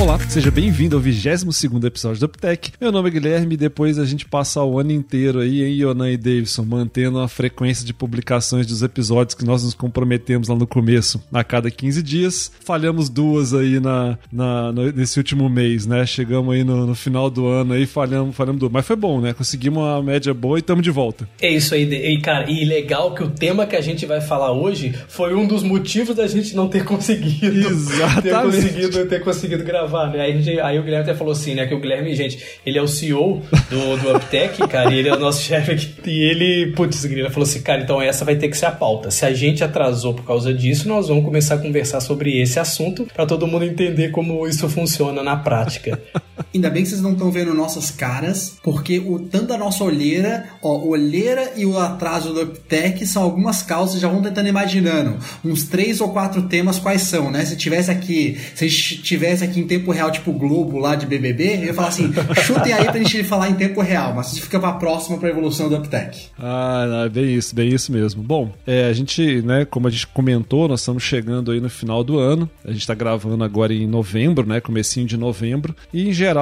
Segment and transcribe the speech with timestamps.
[0.00, 2.72] Olá, seja bem-vindo ao 22 episódio do UpTech.
[2.80, 6.10] Meu nome é Guilherme e depois a gente passa o ano inteiro aí em Yonan
[6.10, 10.66] e Davidson, mantendo a frequência de publicações dos episódios que nós nos comprometemos lá no
[10.66, 12.50] começo, a cada 15 dias.
[12.64, 16.06] Falhamos duas aí na, na nesse último mês, né?
[16.06, 18.72] Chegamos aí no, no, final do ano aí, falhamos, falhamos duas.
[18.72, 19.34] Mas foi bom, né?
[19.34, 21.28] Conseguimos uma média boa e estamos de volta.
[21.42, 24.50] É isso aí, e cara, e legal que o tema que a gente vai falar
[24.52, 27.58] hoje foi um dos motivos da gente não ter conseguido.
[27.68, 28.22] Exatamente.
[28.22, 31.66] Ter conseguido, ter conseguido gravar Aí, aí, o Guilherme até falou assim, né?
[31.66, 35.14] Que o Guilherme, gente, ele é o CEO do, do UpTech, cara, e ele é
[35.14, 35.94] o nosso chefe aqui.
[36.06, 39.10] E ele, putz, ele falou assim, cara, então essa vai ter que ser a pauta.
[39.10, 43.06] Se a gente atrasou por causa disso, nós vamos começar a conversar sobre esse assunto
[43.12, 46.00] para todo mundo entender como isso funciona na prática.
[46.52, 50.46] Ainda bem que vocês não estão vendo nossas caras, porque o tanto da nossa olheira,
[50.60, 55.64] ó, olheira e o atraso do UpTech são algumas causas, já vão tentando imaginando uns
[55.64, 57.44] três ou quatro temas quais são, né?
[57.44, 61.06] Se tivesse aqui, se a gente tivesse aqui em tempo real, tipo Globo lá de
[61.06, 62.12] BBB, eu ia falar assim,
[62.44, 65.68] chutem aí pra gente falar em tempo real, mas isso fica pra próxima pra evolução
[65.68, 66.30] do UpTech.
[66.36, 68.22] Ah, é bem isso, bem isso mesmo.
[68.22, 72.02] Bom, é, a gente, né, como a gente comentou, nós estamos chegando aí no final
[72.02, 76.12] do ano, a gente tá gravando agora em novembro, né, comecinho de novembro, e em
[76.12, 76.39] geral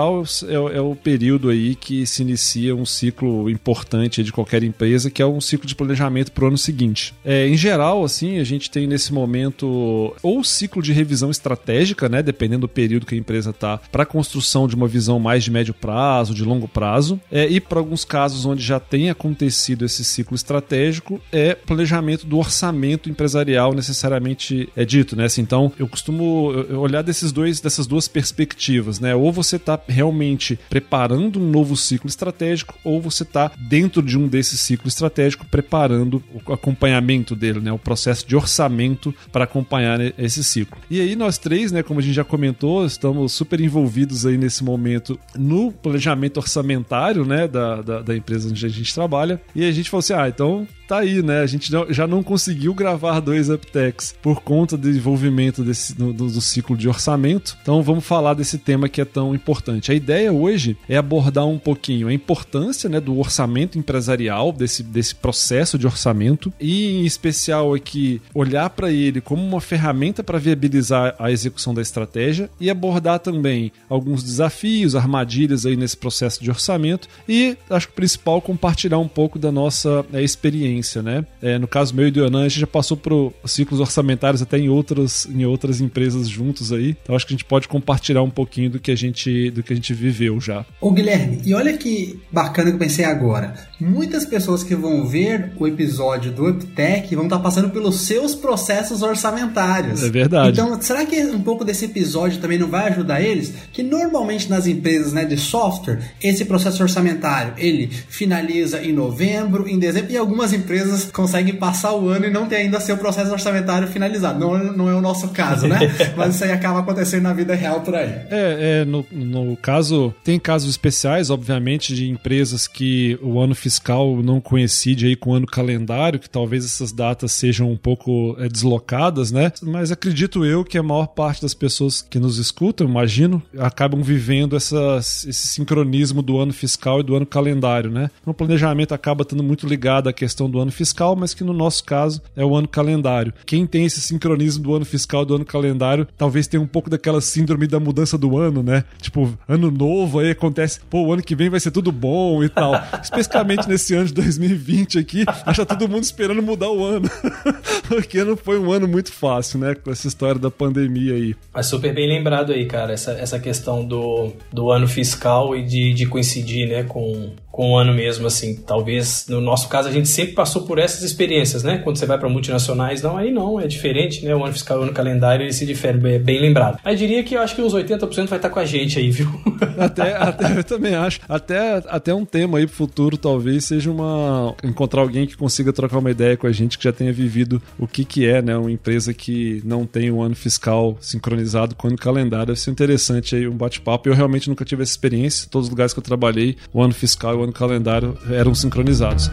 [0.48, 5.22] é, é o período aí que se inicia um ciclo importante de qualquer empresa, que
[5.22, 7.14] é um ciclo de planejamento pro ano seguinte.
[7.24, 12.08] É, em geral, assim, a gente tem nesse momento ou o ciclo de revisão estratégica,
[12.08, 15.50] né, dependendo do período que a empresa está para construção de uma visão mais de
[15.50, 20.04] médio prazo, de longo prazo, é, e para alguns casos onde já tem acontecido esse
[20.04, 25.24] ciclo estratégico, é planejamento do orçamento empresarial necessariamente é dito, né?
[25.24, 29.14] Assim, então, eu costumo olhar desses dois, dessas duas perspectivas, né?
[29.14, 34.28] Ou você está realmente preparando um novo ciclo estratégico, ou você está dentro de um
[34.28, 37.72] desses ciclos estratégicos preparando o acompanhamento dele, né?
[37.72, 40.78] O processo de orçamento para acompanhar esse ciclo.
[40.90, 41.82] E aí nós três, né?
[41.82, 47.48] Como a gente já comentou, estamos super envolvidos aí nesse momento no planejamento orçamentário, né,
[47.48, 49.40] da, da, da empresa onde a gente trabalha.
[49.54, 51.42] E a gente falou assim: ah, então tá aí, né?
[51.42, 56.40] A gente já não conseguiu gravar dois uptechs por conta do envolvimento desse, do, do,
[56.40, 57.58] ciclo de orçamento.
[57.60, 59.92] Então vamos falar desse tema que é tão importante.
[59.92, 65.14] A ideia hoje é abordar um pouquinho a importância né, do orçamento empresarial, desse, desse
[65.14, 71.14] processo de orçamento, e em especial aqui olhar para ele como uma ferramenta para viabilizar
[71.18, 77.08] a execução da estratégia e abordar também alguns desafios, armadilhas aí nesse processo de orçamento
[77.28, 81.24] e acho que o principal compartilhar um pouco da nossa é, experiência experiência, né?
[81.42, 84.58] É, no caso meu e do Yonan, a gente já passou por ciclos orçamentários até
[84.58, 86.96] em outras, em outras empresas juntos aí.
[87.02, 89.72] Então acho que a gente pode compartilhar um pouquinho do que a gente, do que
[89.72, 90.64] a gente viveu já.
[90.80, 93.54] Ô Guilherme, e olha que bacana que eu pensei agora.
[93.80, 99.02] Muitas pessoas que vão ver o episódio do UpTech vão estar passando pelos seus processos
[99.02, 100.02] orçamentários.
[100.02, 100.50] É verdade.
[100.50, 103.52] Então, será que um pouco desse episódio também não vai ajudar eles?
[103.72, 109.78] Que normalmente nas empresas né, de software, esse processo orçamentário ele finaliza em novembro, em
[109.78, 113.32] dezembro, e algumas empresas empresas conseguem passar o ano e não ter ainda seu processo
[113.32, 114.38] orçamentário finalizado.
[114.38, 115.78] Não, não é o nosso caso, né?
[116.14, 118.10] Mas isso aí acaba acontecendo na vida real por aí.
[118.30, 124.22] É, é no, no caso, tem casos especiais, obviamente, de empresas que o ano fiscal
[124.22, 128.48] não coincide aí com o ano calendário, que talvez essas datas sejam um pouco é,
[128.48, 129.50] deslocadas, né?
[129.62, 134.54] Mas acredito eu que a maior parte das pessoas que nos escutam, imagino, acabam vivendo
[134.54, 138.10] essa, esse sincronismo do ano fiscal e do ano calendário, né?
[138.20, 141.44] Então, o planejamento acaba estando muito ligado à questão do do ano fiscal, mas que
[141.44, 143.32] no nosso caso é o ano calendário.
[143.46, 147.20] Quem tem esse sincronismo do ano fiscal do ano calendário, talvez tenha um pouco daquela
[147.20, 148.84] síndrome da mudança do ano, né?
[149.00, 152.48] Tipo, ano novo, aí acontece, pô, o ano que vem vai ser tudo bom e
[152.48, 152.72] tal.
[153.00, 157.08] Especificamente nesse ano de 2020 aqui, acha todo mundo esperando mudar o ano.
[157.86, 159.74] Porque não foi um ano muito fácil, né?
[159.74, 161.36] Com essa história da pandemia aí.
[161.54, 165.94] Mas super bem lembrado aí, cara, essa, essa questão do, do ano fiscal e de,
[165.94, 168.54] de coincidir, né, com, com o ano mesmo, assim.
[168.54, 171.78] Talvez, no nosso caso, a gente sempre passou por essas experiências, né?
[171.78, 174.32] Quando você vai para multinacionais, não, aí não, é diferente, né?
[174.32, 176.78] O ano fiscal o ano calendário, ele se difere, é bem lembrado.
[176.84, 179.28] Mas diria que eu acho que uns 80% vai estar com a gente aí, viu?
[179.76, 181.20] Até, até eu também acho.
[181.28, 184.54] Até, até um tema aí pro futuro, talvez, seja uma...
[184.62, 187.86] encontrar alguém que consiga trocar uma ideia com a gente, que já tenha vivido o
[187.86, 188.56] que que é, né?
[188.56, 192.46] Uma empresa que não tem o ano fiscal sincronizado com o ano calendário.
[192.46, 194.08] Deve ser interessante aí um bate-papo.
[194.08, 195.48] Eu realmente nunca tive essa experiência.
[195.48, 199.30] Todos os lugares que eu trabalhei, o ano fiscal e o ano calendário eram sincronizados.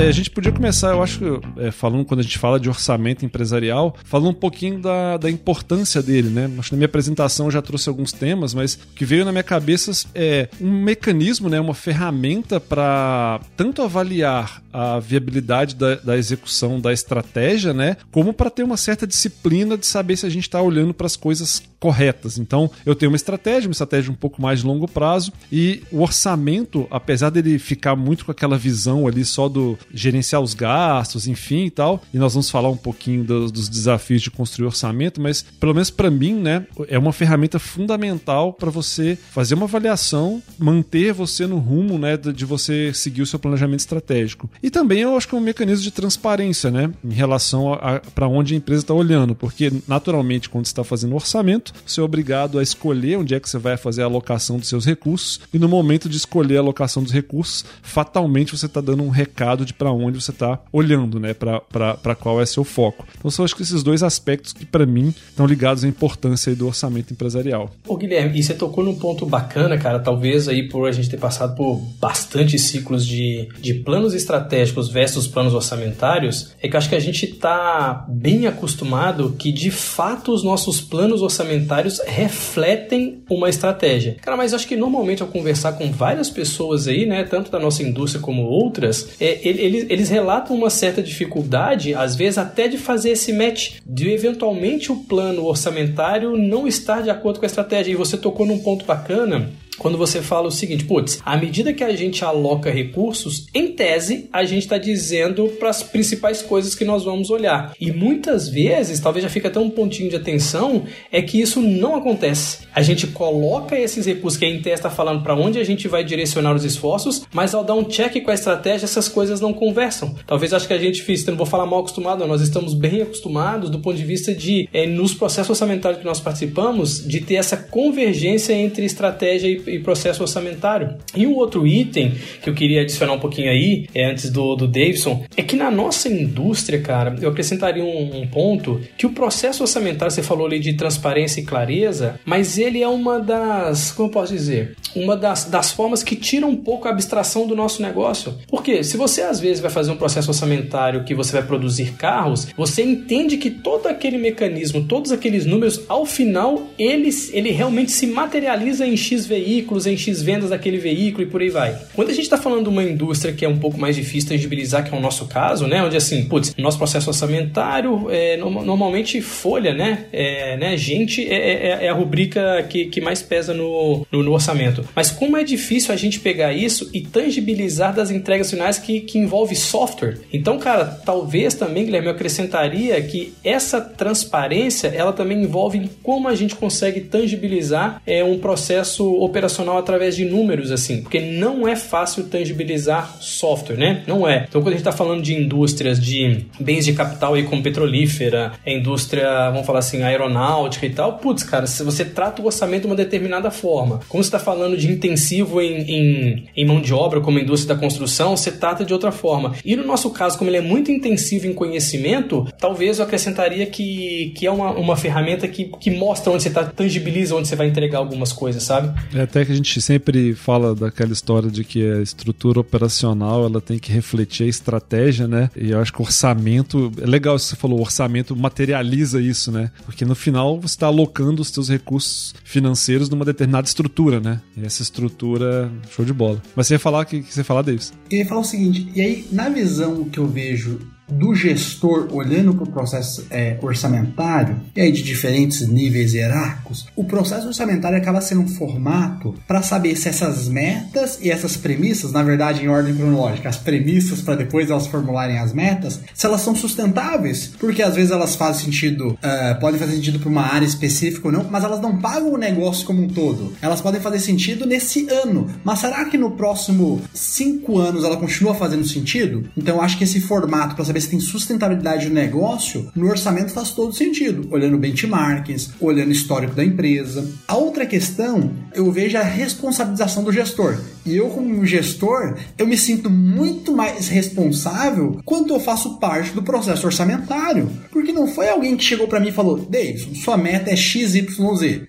[0.00, 3.22] É, a gente podia começar, eu acho, é, falando quando a gente fala de orçamento
[3.22, 6.50] empresarial, falando um pouquinho da, da importância dele, né?
[6.58, 9.30] Acho que na minha apresentação eu já trouxe alguns temas, mas o que veio na
[9.30, 16.16] minha cabeça é um mecanismo, né, uma ferramenta para tanto avaliar a viabilidade da, da
[16.16, 20.44] execução da estratégia, né, como para ter uma certa disciplina de saber se a gente
[20.44, 22.38] está olhando para as coisas corretas.
[22.38, 26.02] Então, eu tenho uma estratégia, uma estratégia um pouco mais de longo prazo e o
[26.02, 31.66] orçamento, apesar dele ficar muito com aquela visão ali só do gerenciar os gastos, enfim
[31.66, 35.42] e tal, e nós vamos falar um pouquinho dos, dos desafios de construir orçamento, mas
[35.58, 41.12] pelo menos para mim, né, é uma ferramenta fundamental para você fazer uma avaliação, manter
[41.12, 44.48] você no rumo, né, de você seguir o seu planejamento estratégico.
[44.62, 47.78] E também eu acho que é um mecanismo de transparência, né, em relação
[48.14, 52.02] para onde a empresa está olhando, porque naturalmente quando você está fazendo orçamento, você é
[52.02, 55.58] obrigado a escolher onde é que você vai fazer a alocação dos seus recursos e
[55.58, 59.74] no momento de escolher a alocação dos recursos, fatalmente você está dando um recado de
[59.80, 63.06] para onde você está olhando, né, para qual é seu foco.
[63.18, 66.66] Então são acho que esses dois aspectos que para mim estão ligados à importância do
[66.66, 67.70] orçamento empresarial.
[67.88, 71.16] Ô Guilherme, e você tocou num ponto bacana, cara, talvez aí por a gente ter
[71.16, 76.94] passado por bastantes ciclos de, de planos estratégicos versus planos orçamentários, é que acho que
[76.94, 84.16] a gente está bem acostumado que de fato os nossos planos orçamentários refletem uma estratégia.
[84.20, 87.82] Cara, mas acho que normalmente ao conversar com várias pessoas aí, né, tanto da nossa
[87.82, 93.10] indústria como outras, é, eles, eles relatam uma certa dificuldade, às vezes até de fazer
[93.10, 97.92] esse match, de eventualmente o plano orçamentário não estar de acordo com a estratégia.
[97.92, 101.82] E você tocou num ponto bacana quando você fala o seguinte, putz, à medida que
[101.82, 106.84] a gente aloca recursos, em tese, a gente está dizendo para as principais coisas que
[106.84, 107.74] nós vamos olhar.
[107.80, 111.96] E muitas vezes, talvez já fica até um pontinho de atenção, é que isso não
[111.96, 112.58] acontece.
[112.74, 116.04] A gente coloca esses recursos que a tese está falando para onde a gente vai
[116.04, 120.14] direcionar os esforços, mas ao dar um check com a estratégia, essas coisas não conversam.
[120.26, 123.70] Talvez acho que a gente fez, não vou falar mal acostumado, nós estamos bem acostumados
[123.70, 127.56] do ponto de vista de, é, nos processos orçamentários que nós participamos, de ter essa
[127.56, 130.96] convergência entre estratégia e e processo orçamentário.
[131.14, 134.66] E um outro item que eu queria adicionar um pouquinho aí, é, antes do, do
[134.66, 139.62] Davidson, é que na nossa indústria, cara, eu acrescentaria um, um ponto que o processo
[139.62, 144.12] orçamentário, você falou ali de transparência e clareza, mas ele é uma das, como eu
[144.12, 148.34] posso dizer, uma das, das formas que tira um pouco a abstração do nosso negócio.
[148.48, 152.48] Porque se você às vezes vai fazer um processo orçamentário que você vai produzir carros,
[152.56, 158.06] você entende que todo aquele mecanismo, todos aqueles números, ao final, ele, ele realmente se
[158.06, 161.78] materializa em X veículos, em X vendas daquele veículo e por aí vai.
[161.94, 164.84] Quando a gente está falando de uma indústria que é um pouco mais difícil tangibilizar,
[164.84, 165.82] que é o nosso caso, né?
[165.82, 170.06] Onde assim, putz, nosso processo orçamentário é normalmente folha, né?
[170.12, 170.76] É, né?
[170.76, 174.84] Gente é, é, é a rubrica que, que mais pesa no, no, no orçamento.
[174.94, 179.18] Mas como é difícil a gente pegar isso e tangibilizar das entregas finais que, que
[179.18, 180.18] envolve software.
[180.32, 186.34] Então, cara, talvez também, Guilherme, eu acrescentaria que essa transparência, ela também envolve como a
[186.34, 192.24] gente consegue tangibilizar é, um processo operacional através de números, assim, porque não é fácil
[192.24, 194.02] tangibilizar software, né?
[194.06, 194.46] Não é.
[194.48, 198.52] Então, quando a gente está falando de indústrias de bens de capital aí como petrolífera,
[198.66, 202.86] indústria, vamos falar assim, aeronáutica e tal, putz, cara, se você trata o orçamento de
[202.88, 207.20] uma determinada forma, como você está falando de intensivo em, em, em, mão de obra,
[207.20, 209.54] como indústria da construção, você trata de outra forma.
[209.64, 214.32] E no nosso caso, como ele é muito intensivo em conhecimento, talvez eu acrescentaria que,
[214.36, 217.66] que é uma, uma ferramenta que, que mostra onde você está, tangibiliza onde você vai
[217.66, 218.98] entregar algumas coisas, sabe?
[219.14, 223.60] É até que a gente sempre fala daquela história de que a estrutura operacional ela
[223.60, 225.48] tem que refletir a estratégia, né?
[225.56, 229.20] E eu acho que o orçamento, é legal isso que você falou, o orçamento materializa
[229.20, 229.70] isso, né?
[229.84, 234.40] Porque no final você está alocando os seus recursos financeiros numa determinada estrutura, né?
[234.56, 236.42] E essa estrutura, show de bola.
[236.56, 237.92] Mas você ia falar o que, que você ia falar, Davis?
[238.10, 240.80] Eu ia falar o seguinte, e aí, na visão que eu vejo
[241.10, 247.04] do gestor olhando para o processo é, orçamentário, e aí de diferentes níveis hierárquicos, o
[247.04, 252.22] processo orçamentário acaba sendo um formato para saber se essas metas e essas premissas, na
[252.22, 256.54] verdade em ordem cronológica, as premissas para depois elas formularem as metas, se elas são
[256.54, 261.28] sustentáveis, porque às vezes elas fazem sentido, uh, podem fazer sentido para uma área específica
[261.28, 263.52] ou não, mas elas não pagam o negócio como um todo.
[263.60, 268.54] Elas podem fazer sentido nesse ano, mas será que no próximo cinco anos ela continua
[268.54, 269.48] fazendo sentido?
[269.56, 273.52] Então acho que esse formato para saber ver se tem sustentabilidade do negócio, no orçamento
[273.52, 277.26] faz todo sentido, olhando benchmarks, olhando histórico da empresa.
[277.48, 280.78] A outra questão, eu vejo a responsabilização do gestor.
[281.04, 286.42] E eu, como gestor, eu me sinto muito mais responsável quando eu faço parte do
[286.42, 287.70] processo orçamentário.
[287.90, 291.24] Porque não foi alguém que chegou para mim e falou: Davidson, sua meta é XYZ.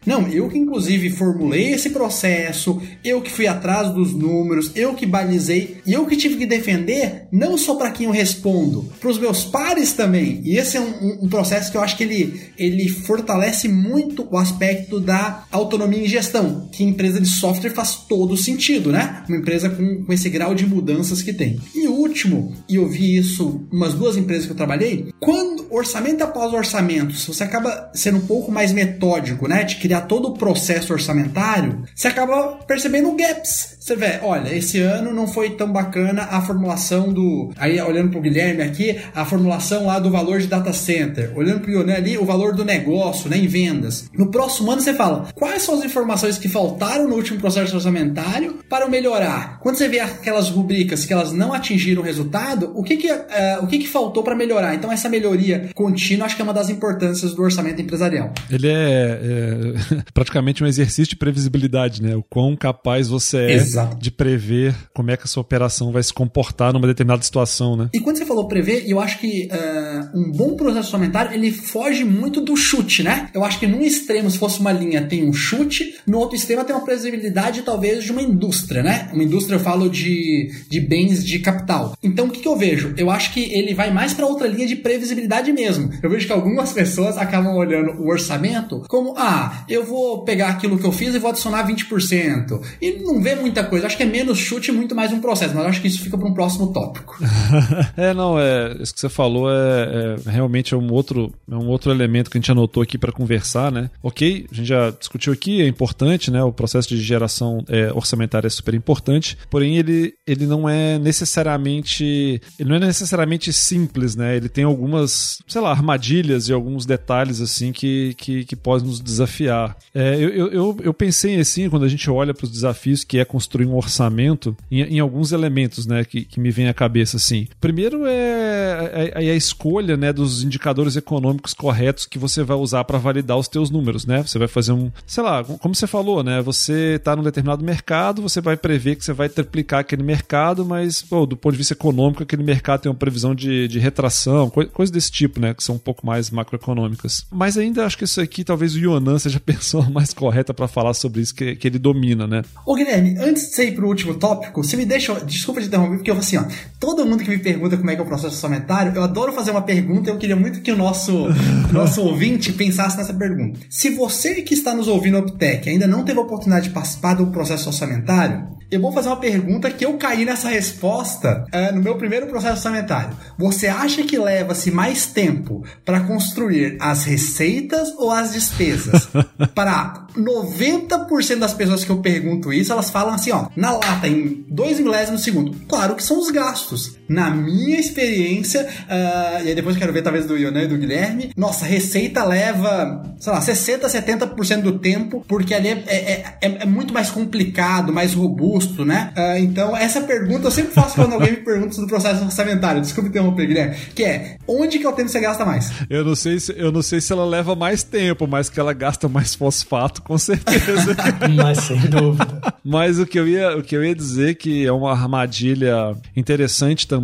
[0.06, 5.06] Não, eu que inclusive formulei esse processo, eu que fui atrás dos números, eu que
[5.06, 9.18] balizei e eu que tive que defender não só para quem eu respondo, para os
[9.18, 10.42] meus pares também.
[10.46, 14.38] E esse é um, um, processo que eu acho que ele, ele fortalece muito o
[14.38, 19.24] aspecto da autonomia em gestão, que empresa de software faz todo sentido, né?
[19.28, 21.60] Uma empresa com, com esse grau de mudanças que tem.
[21.74, 26.54] E último, e eu vi isso umas duas empresas que eu trabalhei, quando orçamento após
[26.54, 30.94] orçamento, se você acaba sendo um pouco mais metódico, né, de criar todo o processo
[30.94, 33.78] orçamentário, você acaba percebendo gaps.
[33.80, 37.52] Você vê, olha, esse ano não foi tão bacana a formulação do.
[37.58, 41.32] Aí, olhando para o Guilherme aqui, a formulação lá do valor de data center.
[41.36, 44.10] Olhando para o ali, o valor do negócio, né, em vendas.
[44.14, 48.60] No próximo ano, você fala quais são as informações que faltaram no último processo orçamentário
[48.70, 49.60] para melhorar.
[49.60, 53.26] Quando você vê aquelas rubricas que elas não atingiram o resultado, o que, que, uh,
[53.62, 54.76] o que, que faltou para melhorar?
[54.76, 58.34] Então, essa melhoria contínua acho que é uma das importâncias do orçamento empresarial.
[58.50, 62.16] Ele é, é praticamente um exercício de previsibilidade, né?
[62.16, 63.98] O quão capaz você é Exato.
[63.98, 67.90] de prever como é que a sua operação vai se comportar numa determinada situação, né?
[67.94, 72.04] E quando você falou prever, eu acho que uh, um bom processo orçamentário ele foge
[72.04, 73.30] muito do chute, né?
[73.34, 76.64] Eu acho que num extremo, se fosse uma linha, tem um chute, no outro extremo
[76.64, 79.10] tem uma previsibilidade talvez de uma indústria, né?
[79.14, 81.98] Uma indústria eu falo de, de bens de capital.
[82.02, 82.94] Então o que, que eu vejo?
[82.98, 85.92] Eu acho que ele vai mais para outra linha de previsibilidade mesmo.
[86.02, 90.78] Eu vejo que algumas pessoas acabam olhando o orçamento como, ah, eu vou pegar aquilo
[90.78, 92.62] que eu fiz e vou adicionar 20%.
[92.82, 93.88] E não vê muita coisa.
[93.88, 95.56] Acho que é menos chute e muito mais um processo.
[95.56, 97.18] Mas acho que isso fica para um próximo tópico.
[97.98, 98.71] é, não, é.
[98.80, 102.38] Isso que você falou é, é, realmente é um outro, é um outro elemento que
[102.38, 103.90] a gente anotou aqui para conversar, né?
[104.02, 106.44] Ok, a gente já discutiu aqui, é importante, né?
[106.44, 112.42] O processo de geração é, orçamentária é super importante, porém ele, ele não é necessariamente.
[112.60, 114.36] Ele não é necessariamente simples, né?
[114.36, 119.00] Ele tem algumas, sei lá, armadilhas e alguns detalhes assim que, que, que podem nos
[119.00, 119.76] desafiar.
[119.94, 123.26] É, eu, eu, eu pensei assim, quando a gente olha para os desafios que é
[123.26, 127.18] construir um orçamento, em, em, alguns elementos né, que, que me vem à cabeça.
[127.18, 127.48] assim.
[127.60, 132.84] Primeiro é, é, é a escolha né, dos indicadores econômicos corretos que você vai usar
[132.84, 134.06] para validar os teus números.
[134.06, 134.24] Né?
[134.24, 136.42] Você vai fazer um, sei lá, como você falou, né?
[136.42, 141.02] Você está num determinado mercado, você vai prever que você vai triplicar aquele mercado, mas
[141.02, 144.92] pô, do ponto de vista econômico, aquele mercado tem uma previsão de, de retração, coisa
[144.92, 145.54] desse tipo, né?
[145.54, 147.26] Que são um pouco mais macroeconômicas.
[147.32, 150.68] Mas ainda acho que isso aqui, talvez o Yonan seja a pessoa mais correta para
[150.68, 152.44] falar sobre isso, que, que ele domina, né?
[152.66, 155.14] Ô Guilherme, antes de você ir pro último tópico, você me deixa.
[155.26, 156.46] Desculpa te interromper, porque eu assim, ó.
[156.80, 159.52] Todo mundo que me pergunta como é que é o processo orçamentário, eu adoro fazer
[159.52, 161.28] uma pergunta e eu queria muito que o nosso,
[161.72, 163.60] nosso ouvinte pensasse nessa pergunta.
[163.70, 167.16] Se você que está nos ouvindo no Optec ainda não teve a oportunidade de participar
[167.16, 171.82] do processo orçamentário, eu vou fazer uma pergunta que eu caí nessa resposta uh, no
[171.82, 173.18] meu primeiro processo orçamentário.
[173.38, 179.10] Você acha que leva-se mais tempo para construir as receitas ou as despesas?
[179.54, 184.46] para 90% das pessoas que eu pergunto isso, elas falam assim, ó, na lata, em
[184.50, 185.54] 2 milésimos de segundo.
[185.68, 186.98] Claro que são os gastos.
[187.12, 190.78] Na minha experiência, uh, e aí depois eu quero ver talvez do Ionan e do
[190.78, 196.58] Guilherme, nossa, receita leva, sei lá, 60, 70% do tempo, porque ali é, é, é,
[196.62, 199.12] é, muito mais complicado, mais robusto, né?
[199.18, 202.80] Uh, então, essa pergunta eu sempre faço quando alguém me pergunta sobre o processo orçamentário.
[202.80, 203.76] Desculpa interromper, Guilherme.
[203.94, 205.70] Que é, onde que é o tempo que você gasta mais?
[205.90, 208.72] Eu não sei se, eu não sei se ela leva mais tempo, mas que ela
[208.72, 210.96] gasta mais fosfato, com certeza.
[211.36, 212.40] mas sem dúvida.
[212.64, 216.88] Mas o que eu ia, o que eu ia dizer que é uma armadilha interessante
[216.88, 217.01] também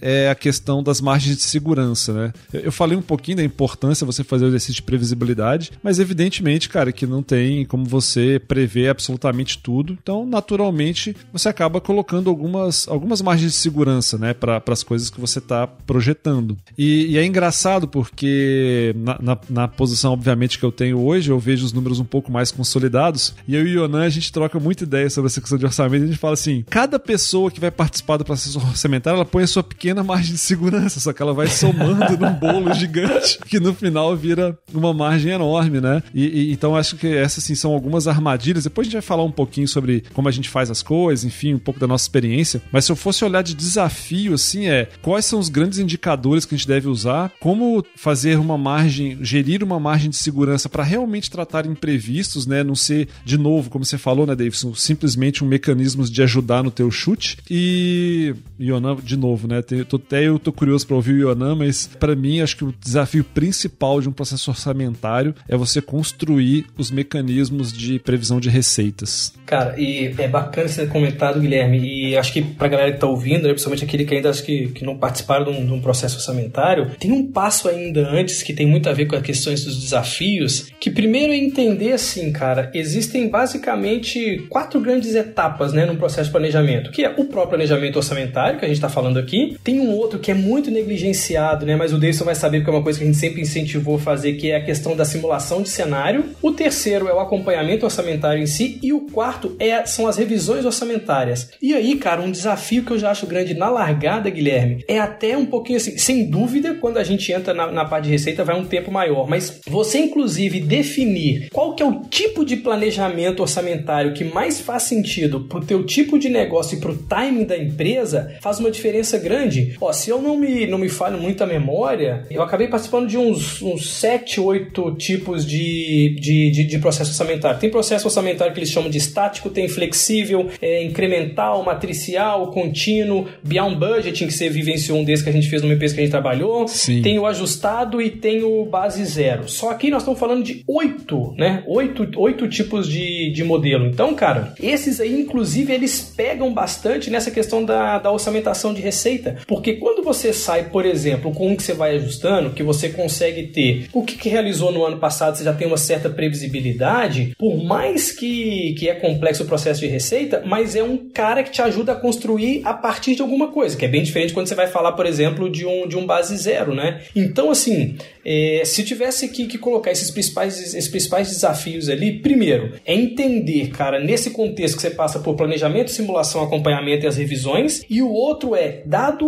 [0.00, 2.32] é a questão das margens de segurança, né?
[2.52, 6.92] Eu falei um pouquinho da importância você fazer o exercício de previsibilidade, mas evidentemente, cara,
[6.92, 9.96] que não tem como você prever absolutamente tudo.
[10.00, 15.20] Então, naturalmente, você acaba colocando algumas, algumas margens de segurança, né, para as coisas que
[15.20, 16.56] você está projetando.
[16.76, 21.38] E, e, é engraçado porque na, na, na, posição, obviamente, que eu tenho hoje, eu
[21.38, 23.34] vejo os números um pouco mais consolidados.
[23.46, 26.04] E eu e o Yonan, a gente troca muita ideia sobre essa questão de orçamento.
[26.04, 29.48] A gente fala assim: cada pessoa que vai participar do processo orçamentário, ela põe a
[29.48, 33.74] sua pequena margem de segurança, só que ela vai somando num bolo gigante que no
[33.74, 36.04] final vira uma margem enorme, né?
[36.14, 38.62] E, e, então acho que essas assim, são algumas armadilhas.
[38.62, 41.54] Depois a gente vai falar um pouquinho sobre como a gente faz as coisas, enfim,
[41.54, 42.62] um pouco da nossa experiência.
[42.70, 46.54] Mas se eu fosse olhar de desafio, assim, é quais são os grandes indicadores que
[46.54, 51.28] a gente deve usar, como fazer uma margem, gerir uma margem de segurança para realmente
[51.28, 52.62] tratar imprevistos, né?
[52.62, 56.62] Não ser, de novo, como você falou, né, Davis, são simplesmente um mecanismo de ajudar
[56.62, 57.38] no teu chute.
[57.50, 59.62] E Yonan, de novo, né?
[59.62, 62.64] Tem, tô, até eu tô curioso para ouvir o Yonan, mas para mim acho que
[62.64, 68.48] o desafio principal de um processo orçamentário é você construir os mecanismos de previsão de
[68.48, 69.34] receitas.
[69.46, 73.06] Cara, e é bacana você ter comentado, Guilherme, e acho que pra galera que tá
[73.06, 75.80] ouvindo, né, principalmente aquele que ainda acho que, que não participaram de um, de um
[75.80, 79.64] processo orçamentário, tem um passo ainda antes que tem muito a ver com as questões
[79.64, 85.96] dos desafios, que primeiro é entender assim, cara, existem basicamente quatro grandes etapas, né, num
[85.96, 89.56] processo de planejamento, que é o próprio planejamento orçamentário, que a gente está falando aqui,
[89.62, 92.74] tem um outro que é muito negligenciado, né, mas o Davidson vai saber porque é
[92.74, 95.62] uma coisa que a gente sempre incentivou a fazer, que é a questão da simulação
[95.62, 96.24] de cenário.
[96.40, 100.64] O terceiro é o acompanhamento orçamentário em si e o quarto é, são as revisões
[100.64, 101.50] orçamentárias.
[101.60, 105.36] E aí, cara, um desafio que eu já acho grande na largada, Guilherme, é até
[105.36, 108.58] um pouquinho assim, sem dúvida, quando a gente entra na, na parte de receita vai
[108.58, 114.14] um tempo maior, mas você inclusive definir qual que é o tipo de planejamento orçamentário
[114.14, 118.58] que mais faz sentido pro teu tipo de negócio e pro timing da empresa faz
[118.58, 119.76] uma diferença grande.
[119.80, 123.16] Ó, se eu não me, não me falho muito a memória, eu acabei participando de
[123.16, 127.58] uns, uns 7, 8 tipos de, de, de, de processo orçamentário.
[127.58, 133.76] Tem processo orçamentário que eles chamam de estático, tem flexível, é, incremental, matricial, contínuo, beyond
[133.76, 136.12] budgeting, que você vivenciou um desses que a gente fez numa empresa que a gente
[136.12, 136.66] trabalhou.
[136.68, 137.02] Sim.
[137.02, 139.48] Tem o ajustado e tem o base zero.
[139.48, 141.64] Só aqui nós estamos falando de oito, né?
[141.66, 143.86] Oito, oito tipos de, de modelo.
[143.86, 149.36] Então, cara, esses aí, inclusive, eles pegam bastante nessa questão da, da orçamentação de receita.
[149.46, 153.48] Porque quando você sai, por exemplo, com um que você vai ajustando, que você consegue
[153.48, 157.56] ter o que, que realizou no ano passado, você já tem uma certa previsibilidade, por
[157.64, 161.62] mais que, que é complexo o processo de receita, mas é um cara que te
[161.62, 164.66] ajuda a construir a partir de alguma coisa, que é bem diferente quando você vai
[164.66, 167.02] falar, por exemplo, de um, de um base zero, né?
[167.16, 172.72] Então, assim, é, se tivesse que, que colocar esses principais, esses principais desafios ali, primeiro,
[172.84, 177.82] é entender, cara, nesse contexto que você passa por planejamento, simulação, acompanhamento e as revisões,
[177.88, 179.26] e o outro é, dado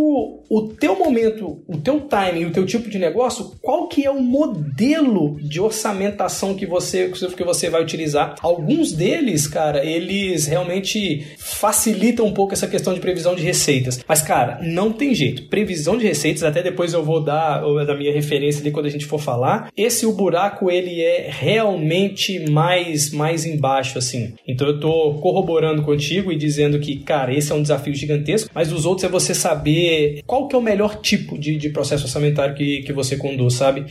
[0.48, 4.20] o teu momento, o teu timing, o teu tipo de negócio, qual que é o
[4.20, 8.36] modelo de orçamentação que você, que você vai utilizar?
[8.40, 14.00] Alguns deles, cara, eles realmente facilitam um pouco essa questão de previsão de receitas.
[14.06, 15.48] Mas, cara, não tem jeito.
[15.48, 19.06] Previsão de receitas, até depois eu vou dar da minha referência ali quando a gente
[19.06, 19.70] for falar.
[19.76, 24.34] Esse o buraco ele é realmente mais mais embaixo assim.
[24.46, 28.68] Então eu tô corroborando contigo e dizendo que, cara, esse é um desafio gigantesco, mas
[28.68, 32.54] dos outros é você saber qual que é o melhor tipo de, de processo orçamentário
[32.54, 33.86] que, que você conduz, sabe?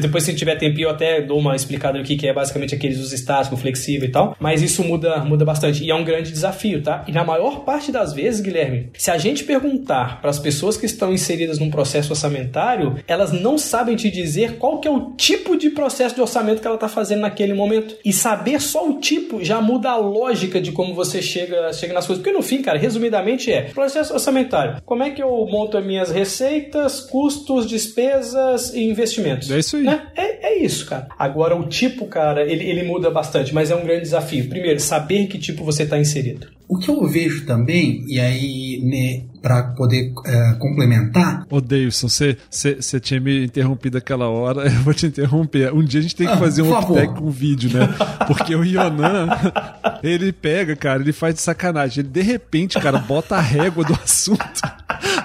[0.00, 3.12] Depois, se tiver tempo, eu até dou uma explicada do que, é basicamente aqueles usos
[3.12, 7.04] estático, flexível e tal, mas isso muda, muda bastante e é um grande desafio, tá?
[7.06, 10.86] E na maior parte das vezes, Guilherme, se a gente perguntar para as pessoas que
[10.86, 15.56] estão inseridas num processo orçamentário, elas não sabem te dizer qual que é o tipo
[15.56, 17.96] de processo de orçamento que ela está fazendo naquele momento.
[18.04, 22.06] E saber só o tipo já muda a lógica de como você chega, chega nas
[22.06, 22.22] coisas.
[22.22, 24.82] Porque no fim, cara, resumidamente é processo orçamentário.
[24.84, 29.50] Como é que eu monto as minhas receitas, custos, despesas e investimentos?
[29.50, 29.82] É isso aí.
[29.82, 30.06] Né?
[30.16, 31.08] É, é isso, cara.
[31.18, 34.48] Agora, o tipo, cara, ele, ele muda bastante, mas é um grande desafio.
[34.48, 36.57] Primeiro, saber que tipo você está inserido.
[36.68, 41.46] O que eu vejo também, e aí, né, para poder é, complementar.
[41.48, 45.72] Ô, Davidson, você tinha me interrompido aquela hora, eu vou te interromper.
[45.72, 47.88] Um dia a gente tem que ah, fazer um uptech com vídeo, né?
[48.26, 49.28] Porque o Yonan,
[50.04, 52.02] ele pega, cara, ele faz de sacanagem.
[52.02, 54.60] Ele, de repente, cara, bota a régua do assunto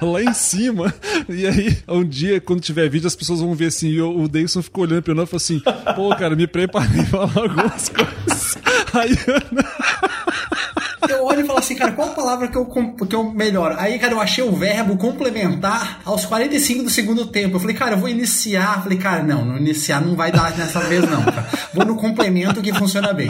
[0.02, 0.94] lá em cima.
[1.28, 3.90] E aí, um dia, quando tiver vídeo, as pessoas vão ver assim.
[3.90, 5.62] E o, o Davidson ficou olhando pra Yonan e falou assim:
[5.94, 8.58] pô, cara, me preparei pra falar algumas coisas.
[8.94, 9.64] Aí, Yonan
[11.10, 13.76] eu olho e falo assim, cara, qual palavra que eu, que eu melhoro?
[13.78, 17.56] Aí, cara, eu achei o verbo complementar aos 45 do segundo tempo.
[17.56, 18.78] Eu falei, cara, eu vou iniciar.
[18.78, 21.24] Eu falei, cara, não, no iniciar não vai dar nessa vez, não.
[21.24, 21.48] Cara.
[21.74, 23.30] Vou no complemento que funciona bem.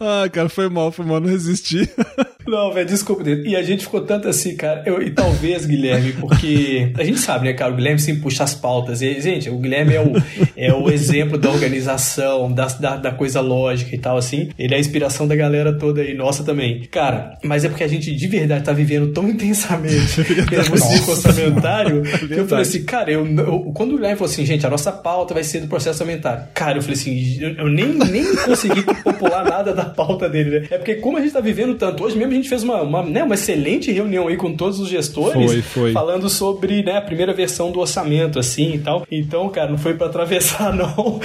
[0.00, 1.88] Ah, cara, foi mal, foi mal, não resisti.
[2.46, 3.22] Não, velho, desculpa.
[3.28, 4.82] E a gente ficou tanto assim, cara.
[4.86, 7.72] Eu, e talvez, Guilherme, porque a gente sabe, né, cara?
[7.72, 9.00] O Guilherme sempre puxa as pautas.
[9.02, 10.12] E, gente, o Guilherme é o,
[10.56, 14.50] é o exemplo da organização, da, da, da, coisa lógica e tal, assim.
[14.58, 16.82] Ele é a inspiração da galera toda aí, nossa também.
[16.90, 22.34] Cara, mas é porque a gente de verdade tá vivendo tão intensamente esse orçamentário que
[22.34, 25.34] eu falei assim, cara, eu, eu, quando o Guilherme falou assim, gente, a nossa pauta
[25.34, 26.44] vai ser do processo orçamentário.
[26.52, 30.66] Cara, eu falei assim, eu, eu nem, nem consegui popular nada da pauta dele, né?
[30.70, 33.02] É porque como a gente tá vivendo tanto, hoje mesmo a gente fez uma, uma,
[33.02, 35.92] né, uma excelente reunião aí com todos os gestores, foi, foi.
[35.92, 39.06] falando sobre né, a primeira versão do orçamento, assim e tal.
[39.10, 41.20] Então, cara, não foi para atravessar, não.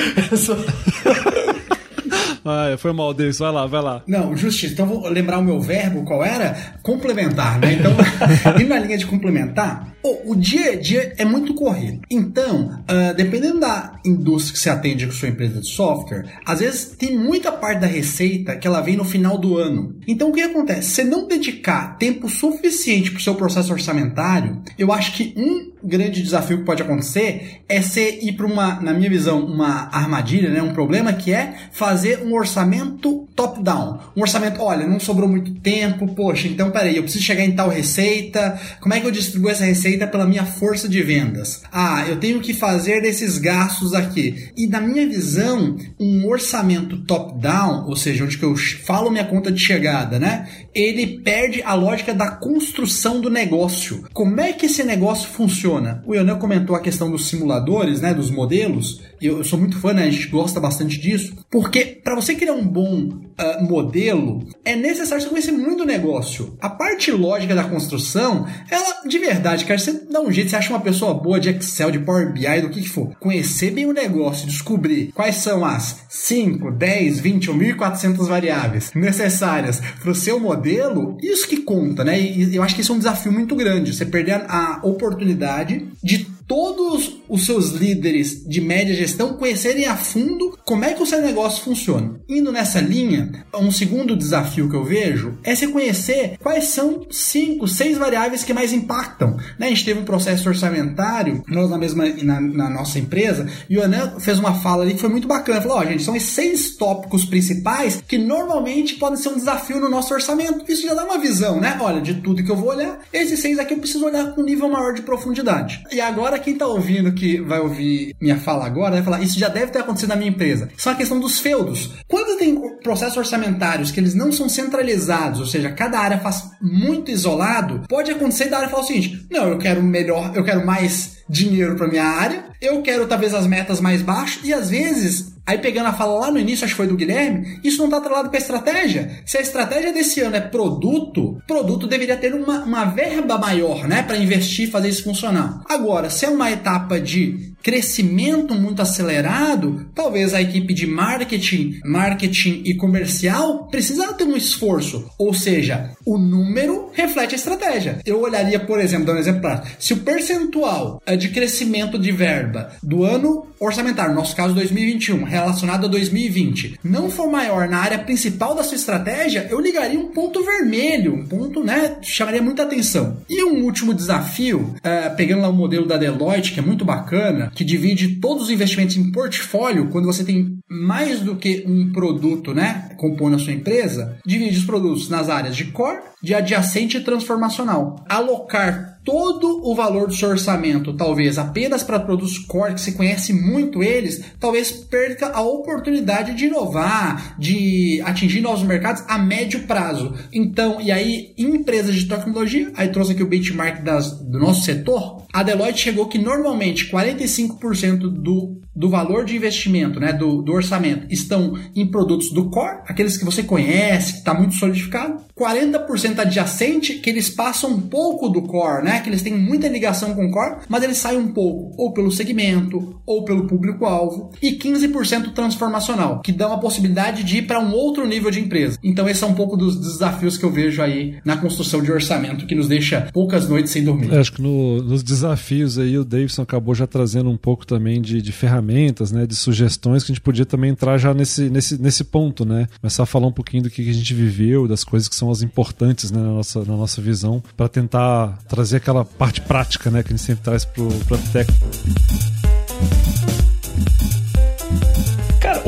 [2.45, 3.39] Ah, foi mal, Deus.
[3.39, 4.03] Vai lá, vai lá.
[4.07, 4.73] Não, justiça.
[4.73, 6.55] Então vou lembrar o meu verbo, qual era?
[6.81, 7.73] Complementar, né?
[7.73, 7.91] Então,
[8.59, 12.01] indo na linha de complementar, o dia a dia é muito corrido.
[12.09, 16.95] Então, uh, dependendo da indústria que você atende com sua empresa de software, às vezes
[16.97, 19.95] tem muita parte da receita que ela vem no final do ano.
[20.07, 20.91] Então, o que acontece?
[20.91, 26.21] Se não dedicar tempo suficiente para o seu processo orçamentário, eu acho que um grande
[26.21, 30.61] desafio que pode acontecer é você ir para uma, na minha visão, uma armadilha, né?
[30.61, 33.99] um problema que é fazer um orçamento top-down.
[34.15, 37.69] Um orçamento, olha, não sobrou muito tempo, poxa, então peraí, eu preciso chegar em tal
[37.69, 41.61] receita, como é que eu distribuo essa receita pela minha força de vendas?
[41.71, 44.49] Ah, eu tenho que fazer esses gastos aqui.
[44.57, 49.51] E na minha visão, um orçamento top-down, ou seja, onde que eu falo minha conta
[49.51, 50.47] de chegada, né?
[50.73, 54.05] Ele perde a lógica da construção do negócio.
[54.13, 56.03] Como é que esse negócio funciona?
[56.05, 59.01] O Ionel comentou a questão dos simuladores, né, dos modelos.
[59.21, 62.65] Eu, sou muito fã, né, a gente gosta bastante disso, porque para você criar um
[62.65, 66.57] bom uh, modelo, é necessário você conhecer muito o negócio.
[66.61, 70.69] A parte lógica da construção, ela de verdade, cara, você dá um jeito, você acha
[70.69, 73.15] uma pessoa boa de Excel, de Power BI, do que, que for.
[73.19, 79.81] Conhecer bem o negócio, descobrir quais são as 5, 10, 20 ou 1.400 variáveis necessárias
[79.99, 82.19] para o seu modelo, isso que conta, né?
[82.19, 83.93] E eu acho que isso é um desafio muito grande.
[83.93, 90.57] Você perder a oportunidade de todos os seus líderes de média gestão conhecerem a fundo
[90.65, 92.19] como é que o seu negócio funciona.
[92.27, 97.67] Indo nessa linha, um segundo desafio que eu vejo é se conhecer quais são cinco,
[97.67, 99.37] seis variáveis que mais impactam.
[99.59, 99.67] Né?
[99.67, 103.83] A gente teve um processo orçamentário, nós na mesma na, na nossa empresa, e o
[103.83, 105.61] Anan fez uma fala ali que foi muito bacana.
[105.61, 109.79] Falou: ó, oh, gente, são esses seis tópicos principais que normalmente podem ser um desafio
[109.79, 110.65] no nosso orçamento.
[110.67, 111.77] Isso já dá uma visão, né?
[111.79, 114.45] Olha, de tudo que eu vou olhar, esses seis aqui eu preciso olhar com um
[114.45, 115.83] nível maior de profundidade.
[115.91, 119.47] E agora quem tá ouvindo que vai ouvir minha fala agora vai falar, isso já
[119.47, 120.69] deve ter acontecido na minha empresa.
[120.75, 121.91] Isso é uma questão dos feudos.
[122.07, 127.11] Quando tem processos orçamentários que eles não são centralizados, ou seja, cada área faz muito
[127.11, 131.19] isolado, pode acontecer da área falar o seguinte: não, eu quero melhor, eu quero mais
[131.29, 135.57] dinheiro para minha área, eu quero talvez as metas mais baixas, e às vezes Aí
[135.57, 138.29] pegando a fala lá no início, acho que foi do Guilherme, isso não está atrelado
[138.29, 139.19] para estratégia.
[139.25, 144.03] Se a estratégia desse ano é produto, produto deveria ter uma, uma verba maior, né,
[144.03, 145.63] para investir e fazer isso funcionar.
[145.67, 152.63] Agora, se é uma etapa de crescimento muito acelerado, talvez a equipe de marketing, marketing
[152.65, 155.09] e comercial precisa ter um esforço.
[155.17, 157.99] Ou seja, o número reflete a estratégia.
[158.05, 159.75] Eu olharia, por exemplo, dar um exemplo prático.
[159.79, 165.23] Se o percentual é de crescimento de verba do ano orçamentário, no nosso caso 2021,
[165.23, 170.07] relacionado a 2020, não for maior na área principal da sua estratégia, eu ligaria um
[170.07, 173.17] ponto vermelho, um ponto, né, chamaria muita atenção.
[173.29, 177.48] E um último desafio, uh, pegando lá o modelo da Deloitte, que é muito bacana,
[177.55, 182.53] que divide todos os investimentos em portfólio, quando você tem mais do que um produto,
[182.53, 187.03] né, compondo a sua empresa, divide os produtos nas áreas de core, de adjacente e
[187.03, 188.03] transformacional.
[188.07, 193.33] Alocar todo o valor do seu orçamento, talvez apenas para produtos core, que se conhece
[193.33, 200.13] muito eles, talvez perca a oportunidade de inovar, de atingir novos mercados a médio prazo.
[200.31, 204.63] Então, e aí, em empresas de tecnologia, aí trouxe aqui o benchmark das, do nosso
[204.63, 210.53] setor, a Deloitte chegou que normalmente 45% do do valor de investimento, né, do, do
[210.53, 215.21] orçamento, estão em produtos do core, aqueles que você conhece, que está muito solidificado.
[215.37, 220.13] 40% adjacente, que eles passam um pouco do core, né, que eles têm muita ligação
[220.13, 224.31] com o core, mas eles saem um pouco, ou pelo segmento, ou pelo público-alvo.
[224.41, 228.77] E 15% transformacional, que dá uma possibilidade de ir para um outro nível de empresa.
[228.83, 232.45] Então, esse é um pouco dos desafios que eu vejo aí na construção de orçamento,
[232.45, 234.13] que nos deixa poucas noites sem dormir.
[234.13, 238.01] É, acho que no, nos desafios aí, o Davidson acabou já trazendo um pouco também
[238.01, 241.81] de, de ferramentas, né, de sugestões que a gente podia também entrar já nesse, nesse,
[241.81, 242.67] nesse ponto, né?
[242.81, 245.41] Começar a falar um pouquinho do que a gente viveu, das coisas que são as
[245.41, 250.13] importantes né, na, nossa, na nossa visão, para tentar trazer aquela parte prática, né, que
[250.13, 251.67] a gente sempre traz para o técnico.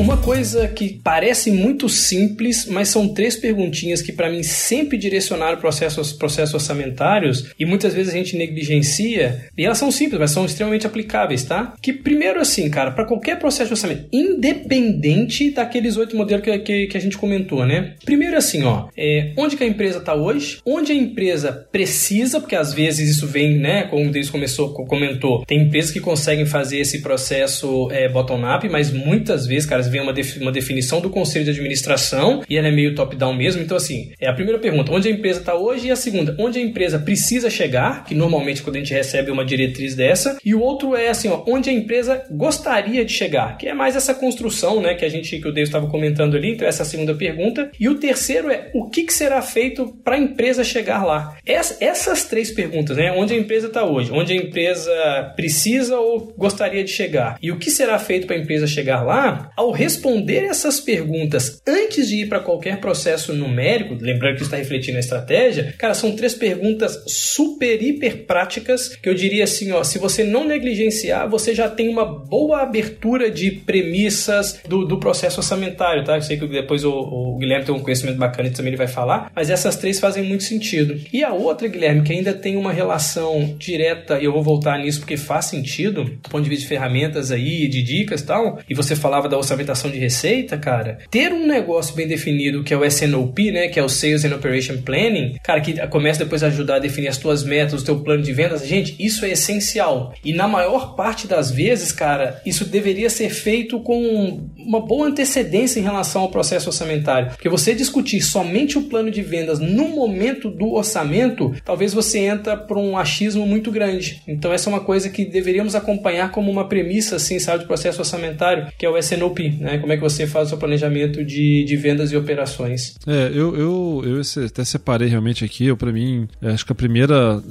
[0.02, 5.58] Uma coisa que parece muito simples, mas são três perguntinhas que para mim sempre direcionaram
[5.58, 9.46] processos, processos orçamentários e muitas vezes a gente negligencia.
[9.56, 11.74] E elas são simples, mas são extremamente aplicáveis, tá?
[11.80, 16.86] Que primeiro assim, cara, para qualquer processo de orçamento, independente daqueles oito modelos que, que,
[16.88, 17.94] que, a gente comentou, né?
[18.04, 20.58] Primeiro assim, ó, é, onde que a empresa está hoje?
[20.66, 23.84] Onde a empresa precisa, porque às vezes isso vem, né?
[23.84, 28.90] Como o Deus começou, comentou, tem empresas que conseguem fazer esse processo é, bottom-up, mas
[28.90, 32.94] muitas vezes, cara, vem uma, uma definição do conselho de administração e ela é meio
[32.94, 33.62] top-down mesmo.
[33.62, 35.88] Então, assim, é a primeira pergunta: onde a empresa está hoje?
[35.88, 38.04] E a segunda, onde a empresa precisa chegar?
[38.04, 40.38] Que normalmente quando a gente recebe uma diretriz dessa.
[40.44, 43.94] E o outro é assim, ó, onde a empresa gostaria de chegar, que é mais
[43.94, 46.52] essa construção, né, que a gente que o Deus estava comentando ali.
[46.52, 47.70] Então, essa é a segunda pergunta.
[47.78, 51.36] E o terceiro é o que, que será feito para a empresa chegar lá?
[51.44, 53.12] essas três perguntas, né?
[53.12, 57.58] Onde a empresa está hoje, onde a empresa precisa ou gostaria de chegar e o
[57.58, 62.28] que será feito para a empresa chegar lá, ao responder essas perguntas antes de ir
[62.28, 67.82] para qualquer processo numérico, lembrando que está refletindo a estratégia, cara, são três perguntas super,
[67.82, 72.04] hiper práticas que eu diria assim, ó, se você não negligenciar, você já tem uma
[72.04, 76.16] boa abertura de premissas do, do processo orçamentário, tá?
[76.16, 78.88] Eu sei que depois o, o Guilherme tem um conhecimento bacana e também ele vai
[78.88, 80.98] falar, mas essas três fazem muito sentido.
[81.12, 85.00] E a outra, Guilherme, que ainda tem uma relação direta, e eu vou voltar nisso
[85.00, 88.74] porque faz sentido, do ponto de vista de ferramentas aí, de dicas e tal, e
[88.74, 92.84] você falava da orçamentação de receita, cara, ter um negócio bem definido que é o
[92.84, 96.76] SNOP, né, que é o Sales and Operation Planning, cara, que começa depois a ajudar
[96.76, 100.14] a definir as tuas metas, o teu plano de vendas, gente, isso é essencial.
[100.24, 105.78] E na maior parte das vezes, cara, isso deveria ser feito com uma boa antecedência
[105.78, 110.50] em relação ao processo orçamentário, porque você discutir somente o plano de vendas no momento
[110.50, 114.22] do orçamento, talvez você entra por um achismo muito grande.
[114.26, 118.00] Então essa é uma coisa que deveríamos acompanhar como uma premissa, assim, sabe, do processo
[118.00, 119.78] orçamentário, que é o SNOP, né?
[119.78, 122.96] Como é que você faz o seu planejamento de, de vendas e operações.
[123.06, 127.42] É, eu, eu, eu até separei realmente aqui, eu para mim, acho que a primeira,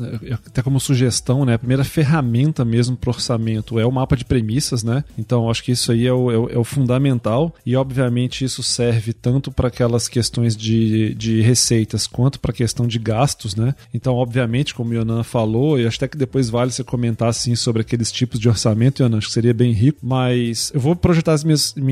[0.48, 4.84] até como sugestão, né, a primeira ferramenta mesmo para orçamento é o mapa de premissas,
[4.84, 5.04] né?
[5.18, 8.64] Então acho que isso aí é o, é o, é o fundamental e obviamente isso
[8.64, 13.76] serve tanto para aquelas questões de, de receitas quanto para a questão de gastos, né?
[13.94, 17.56] Então, obviamente, como o Yonan falou, e acho até que depois vale você comentar assim
[17.56, 21.34] sobre aqueles tipos de orçamento, Yonan, acho que seria bem rico, mas eu vou projetar
[21.34, 21.91] as minhas, minhas,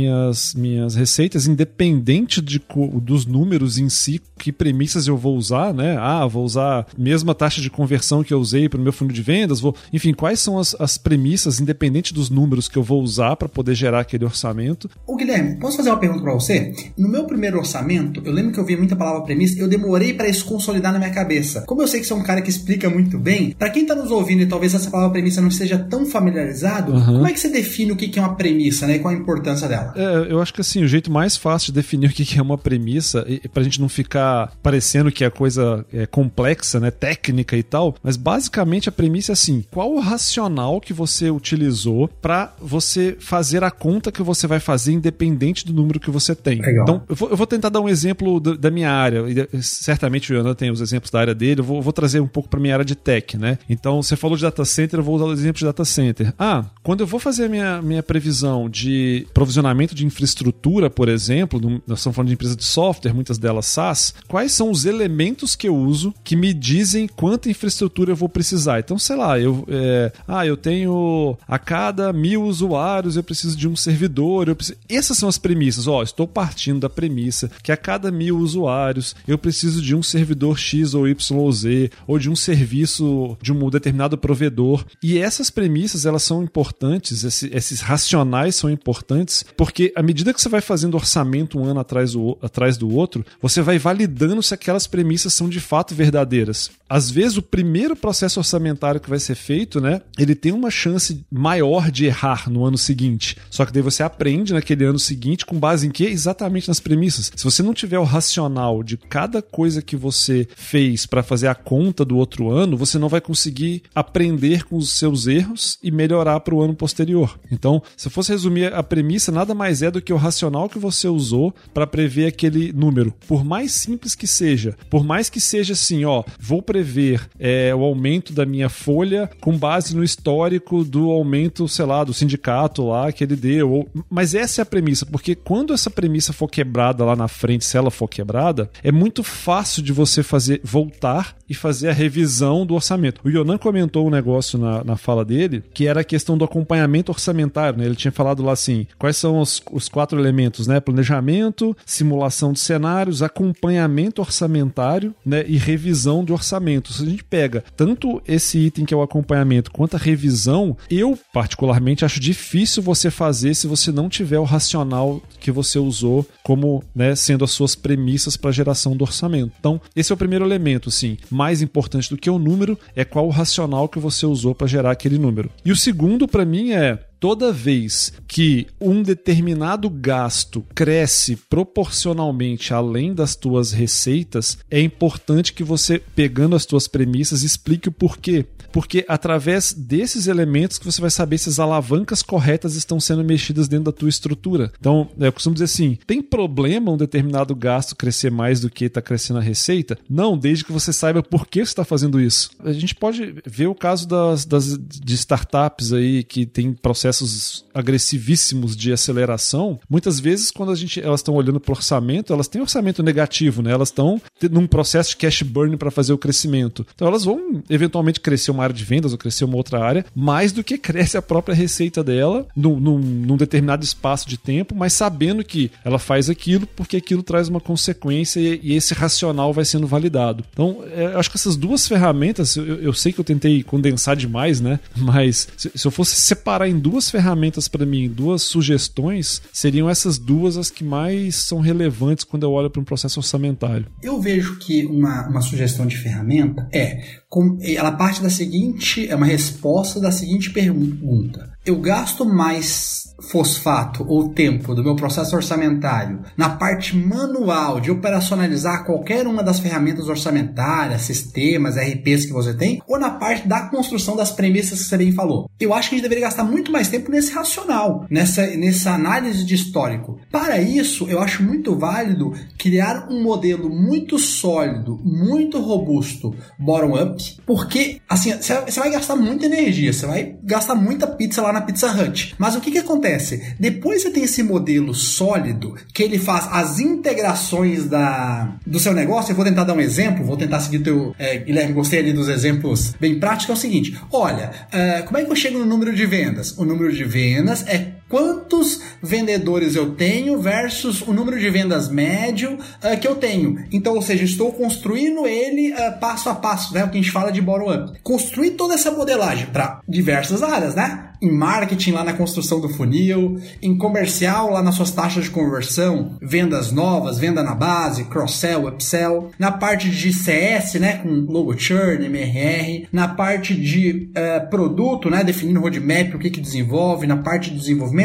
[0.55, 2.61] minhas receitas independente de,
[3.01, 5.97] dos números em si, que premissas eu vou usar, né?
[5.99, 9.13] Ah, vou usar a mesma taxa de conversão que eu usei para o meu fundo
[9.13, 13.01] de vendas, vou, enfim, quais são as, as premissas, independente dos números que eu vou
[13.01, 14.89] usar para poder gerar aquele orçamento.
[15.05, 16.73] Ô Guilherme, posso fazer uma pergunta para você?
[16.97, 20.27] No meu primeiro orçamento, eu lembro que eu vi muita palavra premissa, eu demorei para
[20.27, 21.61] isso consolidar na minha cabeça.
[21.61, 23.95] Como eu sei que você é um cara que explica muito bem, para quem tá
[23.95, 27.05] nos ouvindo e talvez essa palavra premissa não esteja tão familiarizado, uhum.
[27.05, 28.95] como é que você define o que é uma premissa, né?
[28.95, 29.88] E qual a importância dela?
[29.95, 32.57] É, eu acho que assim, o jeito mais fácil de definir o que é uma
[32.57, 36.91] premissa, e pra gente não ficar parecendo que a coisa é complexa, né?
[36.91, 42.07] Técnica e tal, mas basicamente a premissa é assim: qual o racional que você utilizou
[42.07, 46.61] para você fazer a conta que você vai fazer independente do número que você tem?
[46.61, 46.83] Legal.
[46.83, 49.23] Então, eu vou, eu vou, tentar dar um exemplo do, da minha área,
[49.53, 52.27] e certamente o Yonan tem os exemplos da área dele, eu vou, vou trazer um
[52.27, 53.57] pouco para minha área de tech, né?
[53.69, 56.33] Então, você falou de data center, eu vou usar o exemplo de data center.
[56.37, 61.59] Ah, quando eu vou fazer a minha, minha previsão de provisionamento de infraestrutura, por exemplo,
[61.87, 65.67] nós estamos falando de empresa de software, muitas delas SaaS, quais são os elementos que
[65.67, 68.79] eu uso que me dizem quanta infraestrutura eu vou precisar?
[68.79, 73.67] Então, sei lá, eu, é, ah, eu tenho a cada mil usuários eu preciso de
[73.67, 74.53] um servidor.
[74.55, 74.77] Preciso...
[74.87, 75.87] Essas são as premissas.
[75.87, 80.57] Ó, estou partindo da premissa que a cada mil usuários eu preciso de um servidor
[80.57, 84.85] X ou Y ou Z, ou de um serviço de um determinado provedor.
[85.03, 90.41] E essas premissas elas são importantes, esses, esses racionais são importantes, porque à medida que
[90.41, 94.53] você vai fazendo orçamento um ano atrás do, atrás do outro, você vai validando se
[94.53, 96.71] aquelas premissas são de fato verdadeiras.
[96.89, 101.23] Às vezes, o primeiro processo orçamentário que vai ser feito, né, ele tem uma chance
[101.31, 103.37] maior de errar no ano seguinte.
[103.49, 106.05] Só que daí você aprende naquele ano seguinte com base em quê?
[106.05, 107.31] Exatamente nas premissas.
[107.35, 111.55] Se você não tiver o racional de cada coisa que você fez para fazer a
[111.55, 116.39] conta do outro ano, você não vai conseguir aprender com os seus erros e melhorar
[116.39, 117.39] para o ano posterior.
[117.51, 120.79] Então, se eu fosse resumir a premissa, nada mais é do que o racional que
[120.79, 123.13] você usou para prever aquele número.
[123.27, 127.83] Por mais simples que seja, por mais que seja assim, ó, vou prever é, o
[127.83, 133.11] aumento da minha folha com base no histórico do aumento, sei lá, do sindicato lá
[133.11, 133.85] que ele deu.
[134.09, 137.75] Mas essa é a premissa, porque quando essa premissa for quebrada lá na frente, se
[137.75, 142.75] ela for quebrada, é muito fácil de você fazer voltar e fazer a revisão do
[142.75, 143.19] orçamento.
[143.23, 147.11] O Yonan comentou um negócio na, na fala dele, que era a questão do acompanhamento
[147.11, 147.79] orçamentário.
[147.79, 147.85] Né?
[147.85, 150.79] Ele tinha falado lá assim: quais são os, os quatro elementos, né?
[150.79, 155.43] Planejamento, simulação de cenários, acompanhamento orçamentário né?
[155.47, 156.93] e revisão de orçamento.
[156.93, 161.17] Se a gente pega tanto esse item que é o acompanhamento quanto a revisão, eu
[161.33, 166.83] particularmente acho difícil você fazer se você não tiver o racional que você usou como
[166.93, 169.53] né, sendo as suas premissas para geração do orçamento.
[169.59, 171.17] Então, esse é o primeiro elemento, sim.
[171.29, 174.91] Mais importante do que o número é qual o racional que você usou para gerar
[174.91, 175.49] aquele número.
[175.63, 183.13] E o segundo, para mim, é toda vez que um determinado gasto cresce proporcionalmente além
[183.13, 189.05] das tuas receitas, é importante que você, pegando as tuas premissas, explique o porquê porque
[189.07, 193.85] através desses elementos que você vai saber se as alavancas corretas estão sendo mexidas dentro
[193.85, 194.71] da tua estrutura.
[194.79, 199.01] Então, eu costumo dizer assim: tem problema um determinado gasto crescer mais do que está
[199.01, 199.97] crescendo a receita?
[200.09, 202.51] Não, desde que você saiba por que você está fazendo isso.
[202.63, 206.73] A gente pode ver o caso das, das de startups aí que tem
[207.09, 209.79] processos agressivíssimos de aceleração.
[209.89, 213.71] Muitas vezes, quando a gente, elas estão olhando para orçamento, elas têm orçamento negativo, né?
[213.71, 216.85] Elas estão num processo de cash burn para fazer o crescimento.
[216.93, 220.51] Então, elas vão eventualmente crescer uma área de vendas ou crescer uma outra área, mais
[220.51, 224.93] do que cresce a própria receita dela num, num, num determinado espaço de tempo, mas
[224.93, 229.65] sabendo que ela faz aquilo porque aquilo traz uma consequência e, e esse racional vai
[229.65, 230.43] sendo validado.
[230.51, 234.59] Então, é, acho que essas duas ferramentas, eu, eu, sei que eu tentei condensar demais,
[234.59, 234.79] né?
[234.95, 240.17] Mas se, se eu fosse separar em duas ferramentas para mim, duas sugestões, seriam essas
[240.17, 243.85] duas as que mais são relevantes quando eu olho para um processo orçamentário.
[244.01, 247.19] Eu vejo que uma, uma sugestão de ferramenta é,
[247.61, 254.29] ela parte da seguinte é uma resposta da seguinte pergunta: eu gasto mais fosfato ou
[254.29, 261.01] tempo do meu processo orçamentário na parte manual de operacionalizar qualquer uma das ferramentas orçamentárias,
[261.01, 265.11] sistemas, RPs que você tem, ou na parte da construção das premissas que você bem
[265.11, 265.49] falou.
[265.59, 269.43] Eu acho que a gente deveria gastar muito mais tempo nesse racional, nessa, nessa análise
[269.43, 270.17] de histórico.
[270.31, 278.01] Para isso, eu acho muito válido criar um modelo muito sólido, muito robusto, bottom-up, porque
[278.07, 282.35] assim, você vai gastar muita energia, você vai gastar muita pizza lá na Pizza Hut.
[282.37, 283.55] Mas o que, que acontece?
[283.59, 289.31] Depois você tem esse modelo sólido que ele faz as integrações da, do seu negócio.
[289.31, 291.13] Eu vou tentar dar um exemplo, vou tentar seguir teu.
[291.17, 293.49] É, Guilherme, gostei ali dos exemplos bem práticos.
[293.49, 296.57] É o seguinte: olha, uh, como é que eu chego no número de vendas?
[296.57, 302.55] O número de vendas é quantos vendedores eu tenho versus o número de vendas médio
[302.55, 303.63] uh, que eu tenho.
[303.71, 306.83] Então, ou seja, estou construindo ele uh, passo a passo, né?
[306.83, 307.99] O que a gente fala de bottom-up.
[308.03, 311.05] Construir toda essa modelagem para diversas áreas, né?
[311.21, 316.17] Em marketing, lá na construção do funil, em comercial, lá nas suas taxas de conversão,
[316.21, 319.29] vendas novas, venda na base, cross-sell, upsell.
[319.37, 320.97] Na parte de CS, né?
[320.97, 322.87] Com logo churn, MRR.
[322.91, 325.23] Na parte de uh, produto, né?
[325.23, 327.05] Definindo roadmap, o que, que desenvolve.
[327.05, 327.98] Na parte de desenvolvimento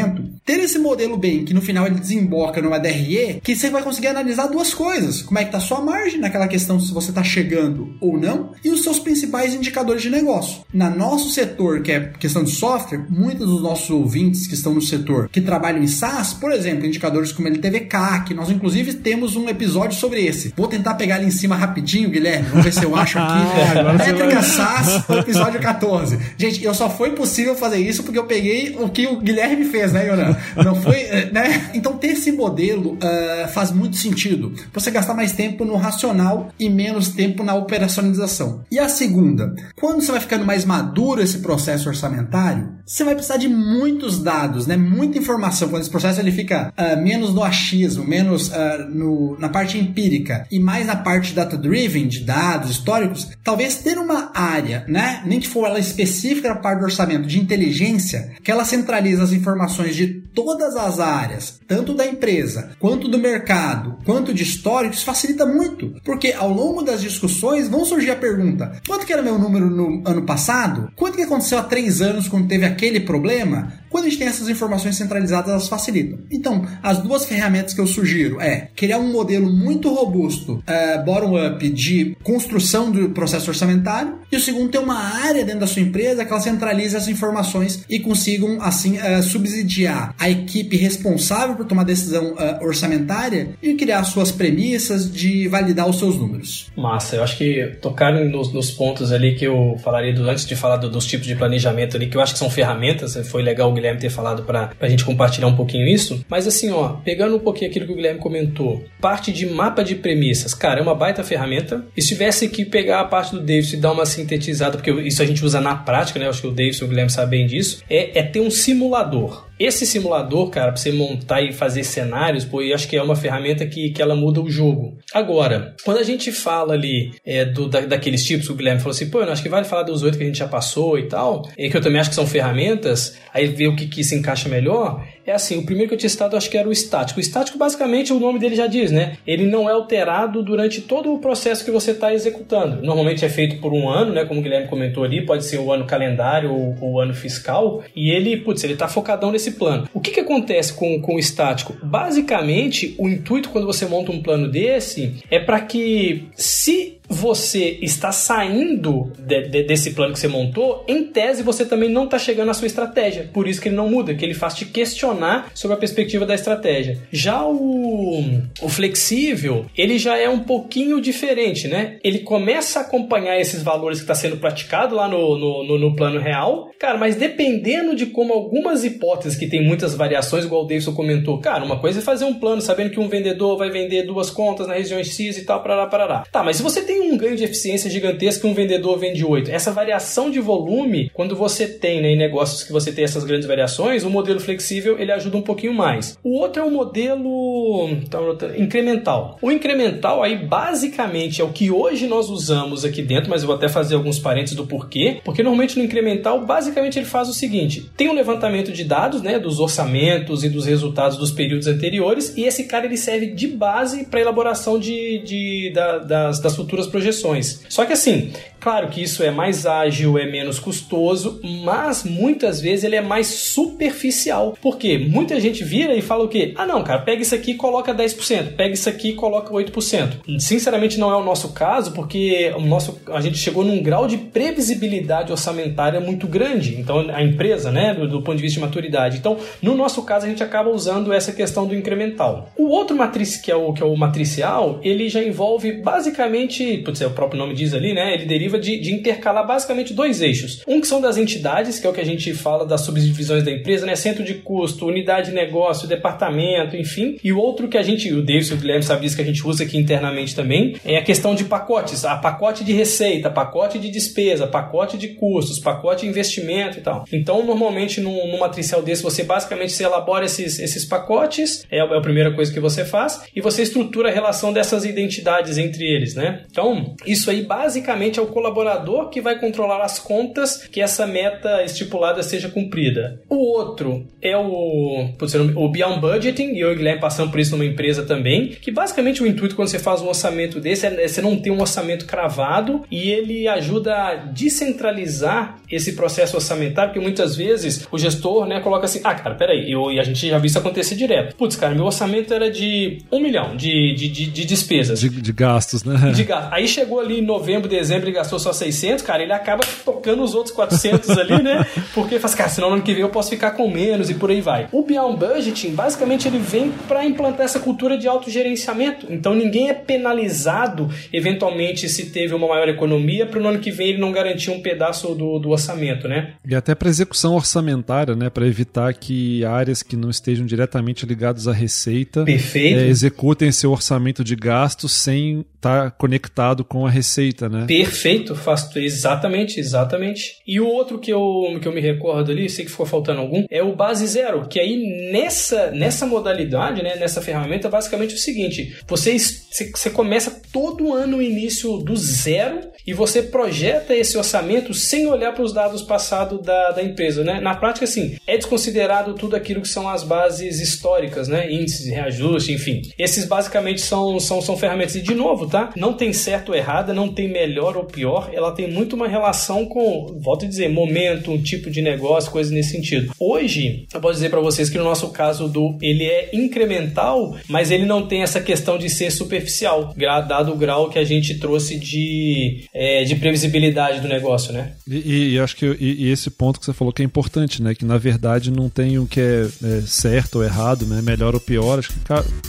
[0.45, 4.07] ter esse modelo bem, que no final ele desemboca numa DRE, que você vai conseguir
[4.07, 5.21] analisar duas coisas.
[5.21, 8.51] Como é que tá a sua margem naquela questão se você está chegando ou não,
[8.63, 10.63] e os seus principais indicadores de negócio.
[10.73, 14.81] Na nosso setor, que é questão de software, muitos dos nossos ouvintes que estão no
[14.81, 19.49] setor que trabalham em SaaS, por exemplo, indicadores como LTV CAC, nós inclusive temos um
[19.49, 20.53] episódio sobre esse.
[20.55, 23.35] Vou tentar pegar ali em cima rapidinho, Guilherme, vamos ver se eu acho aqui.
[23.75, 26.17] Ah, Métrica SaaS, episódio 14.
[26.37, 29.84] Gente, eu só foi possível fazer isso porque eu peguei o que o Guilherme fez
[29.91, 30.37] né, Yonan?
[30.63, 31.71] Não foi, eh, né?
[31.73, 34.53] Então ter esse modelo uh, faz muito sentido.
[34.73, 38.63] Você gastar mais tempo no racional e menos tempo na operacionalização.
[38.71, 43.37] E a segunda, quando você vai ficando mais maduro esse processo orçamentário, você vai precisar
[43.37, 44.77] de muitos dados, né?
[44.77, 45.69] Muita informação.
[45.69, 50.47] Quando esse processo ele fica uh, menos no achismo, menos uh, no, na parte empírica
[50.51, 55.21] e mais na parte data-driven, de dados históricos, talvez ter uma área, né?
[55.25, 59.31] Nem que for ela específica na parte do orçamento, de inteligência, que ela centraliza as
[59.31, 65.03] informações informações de todas as áreas, tanto da empresa, quanto do mercado, quanto de históricos,
[65.03, 65.93] facilita muito.
[66.03, 70.01] Porque ao longo das discussões vão surgir a pergunta: quanto que era meu número no
[70.05, 70.91] ano passado?
[70.95, 73.73] Quanto que aconteceu há três anos quando teve aquele problema?
[73.89, 76.19] Quando a gente tem essas informações centralizadas, elas facilitam.
[76.31, 81.69] Então, as duas ferramentas que eu sugiro é criar um modelo muito robusto, uh, bottom-up,
[81.69, 86.25] de construção do processo orçamentário, e o segundo, ter uma área dentro da sua empresa
[86.25, 91.83] que ela centralize as informações e consigam, assim, uh, subsidiar a equipe responsável por tomar
[91.83, 96.71] decisão uh, orçamentária e criar suas premissas de validar os seus números.
[96.75, 100.55] Massa, eu acho que tocaram nos, nos pontos ali que eu falaria do, antes de
[100.55, 103.71] falar do, dos tipos de planejamento ali, que eu acho que são ferramentas, foi legal
[103.75, 106.25] Guilherme ter falado para a gente compartilhar um pouquinho isso.
[106.27, 109.95] Mas assim, ó, pegando um pouquinho aquilo que o Guilherme comentou, parte de mapa de
[109.95, 111.85] premissas, cara, é uma baita ferramenta.
[111.95, 115.21] E se tivesse que pegar a parte do Davis e dar uma sintetizada, porque isso
[115.21, 116.27] a gente usa na prática, né?
[116.27, 119.45] Acho que o Davis e o Guilherme sabem bem disso, é, é ter um simulador.
[119.59, 123.15] Esse simulador, cara, para você montar e fazer cenários, pô, eu acho que é uma
[123.15, 124.97] ferramenta que, que ela muda o jogo.
[125.13, 129.09] Agora, quando a gente fala ali é, do, da, daqueles tipos, o Guilherme falou assim,
[129.09, 131.49] pô, eu acho que vale falar dos oito que a gente já passou e tal,
[131.57, 134.49] e que eu também acho que são ferramentas, aí veio o que, que se encaixa
[134.49, 137.19] melhor, é assim, o primeiro que eu tinha citado acho que era o estático.
[137.19, 139.17] O estático, basicamente, o nome dele já diz, né?
[139.25, 142.83] Ele não é alterado durante todo o processo que você está executando.
[142.83, 144.23] Normalmente é feito por um ano, né?
[144.23, 147.83] Como o Guilherme comentou ali, pode ser o ano calendário ou o ano fiscal.
[147.95, 149.89] E ele, putz, ele está focadão nesse plano.
[149.93, 151.75] O que, que acontece com, com o estático?
[151.83, 158.11] Basicamente, o intuito quando você monta um plano desse é para que se você está
[158.11, 162.49] saindo de, de, desse plano que você montou, em tese você também não está chegando
[162.51, 163.29] à sua estratégia.
[163.33, 166.35] Por isso que ele não muda, que ele faz te questionar sobre a perspectiva da
[166.35, 166.99] estratégia.
[167.11, 168.23] Já o,
[168.61, 171.97] o flexível, ele já é um pouquinho diferente, né?
[172.03, 175.95] Ele começa a acompanhar esses valores que está sendo praticado lá no, no, no, no,
[175.95, 180.67] plano real, cara, mas dependendo de como algumas hipóteses que tem muitas variações, igual o
[180.67, 184.03] Davidson comentou, cara, uma coisa é fazer um plano sabendo que um vendedor vai vender
[184.03, 186.23] duas contas na região X e tal, parará, parará.
[186.31, 189.51] Tá, mas se você tem tem um ganho de eficiência gigantesco um vendedor vende 8.
[189.51, 193.45] Essa variação de volume, quando você tem né, em negócios que você tem essas grandes
[193.45, 196.17] variações, o modelo flexível ele ajuda um pouquinho mais.
[196.23, 198.19] O outro é o modelo tá,
[198.57, 199.37] incremental.
[199.41, 203.57] O incremental aí basicamente é o que hoje nós usamos aqui dentro, mas eu vou
[203.57, 207.91] até fazer alguns parênteses do porquê, porque normalmente no incremental basicamente ele faz o seguinte:
[207.97, 212.45] tem um levantamento de dados, né, dos orçamentos e dos resultados dos períodos anteriores, e
[212.45, 217.61] esse cara ele serve de base para elaboração de, de da, das, das futuras projeções.
[217.69, 218.33] Só que assim,
[218.65, 223.27] claro que isso é mais ágil, é menos custoso, mas muitas vezes ele é mais
[223.27, 224.57] superficial.
[224.59, 226.51] Porque muita gente vira e fala o quê?
[226.55, 230.39] Ah, não, cara, pega isso aqui e coloca 10%, pega isso aqui e coloca 8%.
[230.39, 234.17] Sinceramente não é o nosso caso, porque o nosso, a gente chegou num grau de
[234.17, 236.75] previsibilidade orçamentária muito grande.
[236.79, 239.19] Então, a empresa, né, do, do ponto de vista de maturidade.
[239.19, 242.49] Então, no nosso caso, a gente acaba usando essa questão do incremental.
[242.57, 246.99] O outro matriz que é o que é o matricial, ele já envolve basicamente putz,
[246.99, 248.15] é, o próprio nome diz ali, né?
[248.15, 250.61] Ele deriva de, de, intercalar basicamente dois eixos.
[250.67, 253.51] Um que são das entidades, que é o que a gente fala das subdivisões da
[253.51, 253.95] empresa, né?
[253.95, 257.17] Centro de custo, unidade de negócio, departamento, enfim.
[257.23, 259.25] E o outro que a gente, o David e o Guilherme sabe disso que a
[259.25, 262.05] gente usa aqui internamente também, é a questão de pacotes.
[262.05, 267.05] A pacote de receita, pacote de despesa, pacote de custos, pacote de investimento e tal.
[267.11, 271.81] Então, normalmente, num, num matricial desse, você basicamente se elabora esses, esses pacotes, é, é
[271.81, 276.15] a primeira coisa que você faz, e você estrutura a relação dessas identidades entre eles,
[276.15, 276.43] né?
[276.49, 281.63] Então, isso aí basicamente é o colaborador que vai controlar as contas que essa meta
[281.63, 283.21] estipulada seja cumprida.
[283.29, 285.09] O outro é o,
[285.55, 288.71] o Beyond Budgeting, e eu e o Guilherme passamos por isso numa empresa também, que
[288.71, 291.59] basicamente o intuito quando você faz um orçamento desse é, é você não ter um
[291.59, 298.45] orçamento cravado e ele ajuda a descentralizar esse processo orçamentário, porque muitas vezes o gestor
[298.45, 301.35] né, coloca assim, ah, cara, peraí, eu, e a gente já viu isso acontecer direto.
[301.35, 304.99] Putz, cara, meu orçamento era de um milhão de, de, de, de despesas.
[304.99, 306.11] De, de gastos, né?
[306.11, 306.53] De gastos.
[306.53, 310.33] Aí chegou ali em novembro, dezembro e gastou só 600, cara, ele acaba tocando os
[310.33, 311.65] outros 400 ali, né?
[311.93, 314.29] Porque faz, cara, senão no ano que vem eu posso ficar com menos e por
[314.29, 314.67] aí vai.
[314.71, 319.07] O Beyond Budgeting, basicamente, ele vem para implantar essa cultura de autogerenciamento.
[319.09, 323.89] Então ninguém é penalizado, eventualmente, se teve uma maior economia, para no ano que vem
[323.89, 326.33] ele não garantir um pedaço do, do orçamento, né?
[326.47, 328.29] E até para execução orçamentária, né?
[328.29, 334.23] Para evitar que áreas que não estejam diretamente ligadas à receita é, executem seu orçamento
[334.23, 337.65] de gastos sem estar tá conectado com a receita, né?
[337.67, 340.37] Perfeito, faço exatamente, exatamente.
[340.45, 343.45] E o outro que eu, que eu me recordo ali, sei que ficou faltando algum,
[343.49, 348.19] é o base zero, que aí nessa, nessa modalidade, né, nessa ferramenta, basicamente é o
[348.19, 354.73] seguinte: você, você começa todo ano o início do zero e você projeta esse orçamento
[354.73, 357.39] sem olhar para os dados passados da, da empresa, né?
[357.39, 361.51] Na prática, assim, é desconsiderado tudo aquilo que são as bases históricas, né?
[361.51, 362.81] Índices, reajuste, enfim.
[362.97, 364.95] Esses basicamente são, são, são ferramentas.
[364.95, 365.71] E de novo, tá?
[365.77, 369.65] Não tem certo ou errada, não tem melhor ou pior, ela tem muito uma relação
[369.65, 373.13] com, volto a dizer, momento, um tipo de negócio, coisas nesse sentido.
[373.17, 377.71] Hoje, eu posso dizer para vocês que no nosso caso do ele é incremental, mas
[377.71, 379.93] ele não tem essa questão de ser superficial,
[380.27, 384.73] dado o grau que a gente trouxe de, é, de previsibilidade do negócio, né?
[384.85, 387.73] E, e acho que e, e, esse ponto que você falou que é importante, né?
[387.73, 391.01] Que na verdade não tem o que é, é certo ou errado, né?
[391.01, 391.99] Melhor ou pior, acho que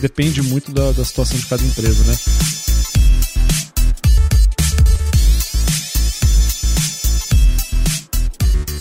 [0.00, 2.55] depende muito da, da situação de cada empresa, né?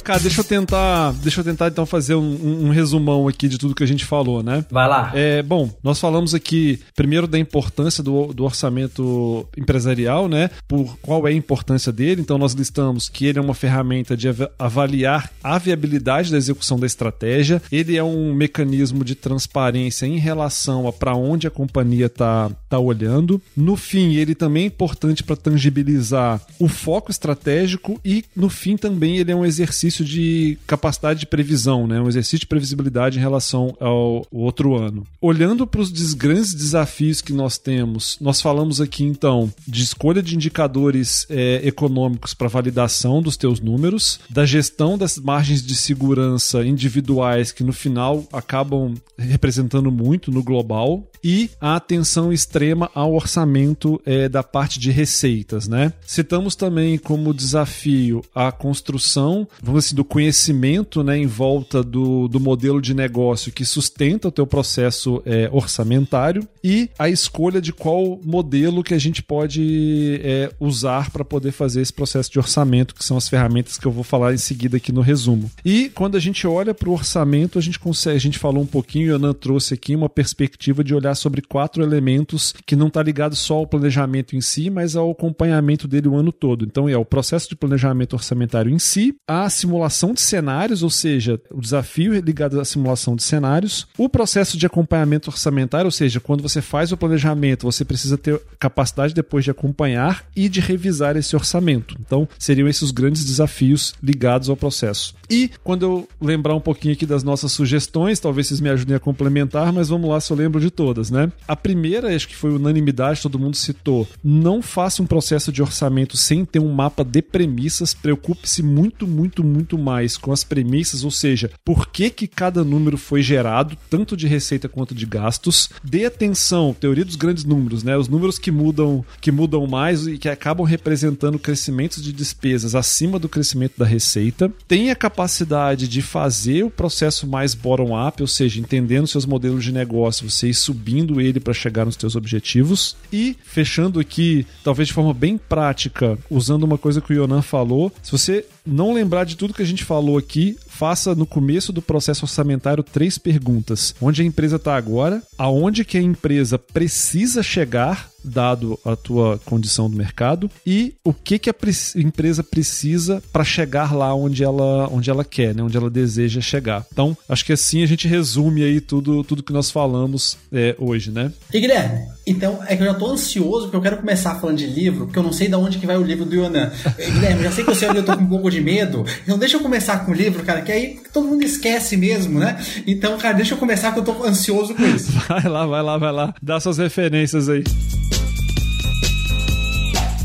[0.06, 3.74] Cara, deixa eu tentar, deixa eu tentar então fazer um, um, resumão aqui de tudo
[3.74, 4.64] que a gente falou, né?
[4.70, 5.12] Vai lá.
[5.16, 10.51] É, bom, nós falamos aqui primeiro da importância do, do orçamento empresarial, né?
[10.68, 12.22] Por qual é a importância dele.
[12.22, 14.28] Então nós listamos que ele é uma ferramenta de
[14.60, 17.60] avaliar a viabilidade da execução da estratégia.
[17.72, 22.56] Ele é um mecanismo de transparência em relação a para onde a companhia está tá
[22.76, 23.41] está olhando.
[23.55, 29.17] No fim, ele também é importante para tangibilizar o foco estratégico e, no fim, também
[29.17, 31.99] ele é um exercício de capacidade de previsão, né?
[31.99, 35.05] um exercício de previsibilidade em relação ao outro ano.
[35.21, 40.36] Olhando para os grandes desafios que nós temos, nós falamos aqui então de escolha de
[40.36, 47.51] indicadores é, econômicos para validação dos teus números, da gestão das margens de segurança individuais
[47.51, 54.30] que no final acabam representando muito no global e a atenção extrema ao orçamento é,
[54.30, 55.91] da parte de receitas, né?
[56.05, 62.39] Citamos também como desafio a construção, vamos assim, do conhecimento, né, em volta do, do
[62.39, 68.19] modelo de negócio que sustenta o teu processo é, orçamentário e a escolha de qual
[68.23, 73.03] modelo que a gente pode é, usar para poder fazer esse processo de orçamento, que
[73.03, 75.49] são as ferramentas que eu vou falar em seguida aqui no resumo.
[75.63, 78.67] E quando a gente olha para o orçamento, a gente consegue, a gente falou um
[78.67, 83.03] pouquinho, o Anan trouxe aqui uma perspectiva de olhar sobre quatro elementos que não está
[83.03, 86.66] ligado só ao planejamento em si, mas ao acompanhamento dele o ano todo.
[86.66, 91.39] Então é o processo de planejamento orçamentário em si, a simulação de cenários, ou seja,
[91.51, 96.41] o desafio ligado à simulação de cenários, o processo de acompanhamento orçamentário, ou seja, quando
[96.41, 101.36] você faz o planejamento, você precisa ter capacidade depois de acompanhar e de revisar esse
[101.36, 101.95] orçamento.
[101.99, 105.16] Então, seriam esses os grandes desafios ligados ao processo.
[105.30, 108.99] E quando eu lembrar um pouquinho aqui das nossas sugestões, talvez vocês me ajudem a
[108.99, 111.32] complementar, mas vamos lá se eu lembro de todas, né?
[111.47, 114.08] A primeira, acho que foi unanimidade, todo mundo citou.
[114.24, 117.93] Não faça um processo de orçamento sem ter um mapa de premissas.
[117.93, 122.97] Preocupe-se muito, muito, muito mais com as premissas, ou seja, por que, que cada número
[122.97, 125.70] foi gerado, tanto de receita quanto de gastos.
[125.84, 127.97] Dê atenção, teoria dos grandes números, né?
[127.97, 133.20] Os números que mudam, que mudam mais e que acabam representando crescimentos de despesas acima
[133.20, 134.51] do crescimento da receita.
[134.68, 140.30] Tenha capacidade de fazer o processo mais bottom-up, ou seja, entendendo seus modelos de negócio,
[140.30, 140.53] você ir
[140.86, 142.95] subindo ele para chegar nos seus objetivos.
[143.11, 147.91] E fechando aqui, talvez de forma bem prática, usando uma coisa que o Yonan falou,
[148.03, 151.82] se você não lembrar de tudo que a gente falou aqui, faça no começo do
[151.82, 158.09] processo orçamentário três perguntas: onde a empresa está agora, aonde que a empresa precisa chegar
[158.26, 161.55] dado a tua condição do mercado e o que que a
[161.95, 166.86] empresa precisa para chegar lá onde ela onde ela quer, né, onde ela deseja chegar.
[166.91, 171.11] Então, acho que assim a gente resume aí tudo tudo que nós falamos é, hoje,
[171.11, 171.32] né?
[171.53, 174.67] E Guilherme, então é que eu já tô ansioso porque eu quero começar falando de
[174.67, 176.71] livro, porque eu não sei de onde que vai o livro do Yonan.
[176.97, 179.61] Guilherme, já sei que você eu tô com um pouco de medo, então deixa eu
[179.61, 182.57] começar com o livro, cara, que aí todo mundo esquece mesmo, né?
[182.86, 185.11] Então, cara, deixa eu começar que eu tô ansioso com isso.
[185.30, 186.34] Vai lá, vai lá, vai lá.
[186.41, 187.63] Dá suas referências aí.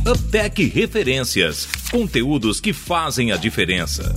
[0.06, 1.68] Uptech Referências.
[1.90, 4.14] Conteúdos que fazem a diferença.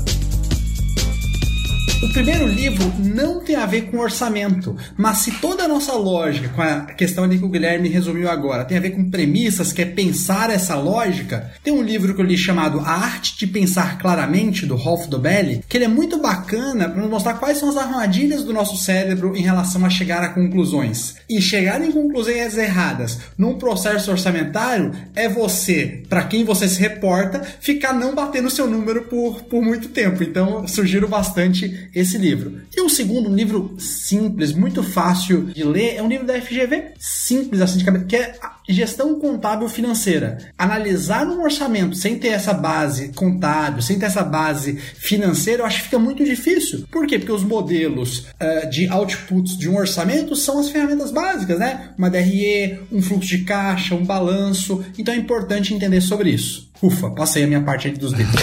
[2.03, 6.49] O primeiro livro não tem a ver com orçamento, mas se toda a nossa lógica,
[6.49, 9.81] com a questão ali que o Guilherme resumiu agora, tem a ver com premissas, que
[9.81, 13.97] é pensar essa lógica, tem um livro que eu li chamado A Arte de Pensar
[13.97, 17.77] Claramente, do Rolf Dobelli, que ele é muito bacana para nos mostrar quais são as
[17.77, 21.15] armadilhas do nosso cérebro em relação a chegar a conclusões.
[21.29, 27.41] E chegar em conclusões erradas num processo orçamentário é você, para quem você se reporta,
[27.61, 30.21] ficar não batendo seu número por, por muito tempo.
[30.21, 32.61] Então, sugiro bastante esse livro.
[32.75, 36.93] E o segundo, um livro simples, muito fácil de ler, é um livro da FGV,
[36.97, 38.35] simples assim de cabeça, que é
[38.67, 40.37] Gestão Contábil Financeira.
[40.57, 45.79] Analisar um orçamento sem ter essa base contábil, sem ter essa base financeira, eu acho
[45.79, 46.85] que fica muito difícil.
[46.89, 47.19] Por quê?
[47.19, 51.89] Porque os modelos uh, de outputs de um orçamento são as ferramentas básicas, né?
[51.97, 54.83] Uma DRE, um fluxo de caixa, um balanço.
[54.97, 56.72] Então é importante entender sobre isso.
[56.83, 58.35] Ufa, passei a minha parte dos dedos.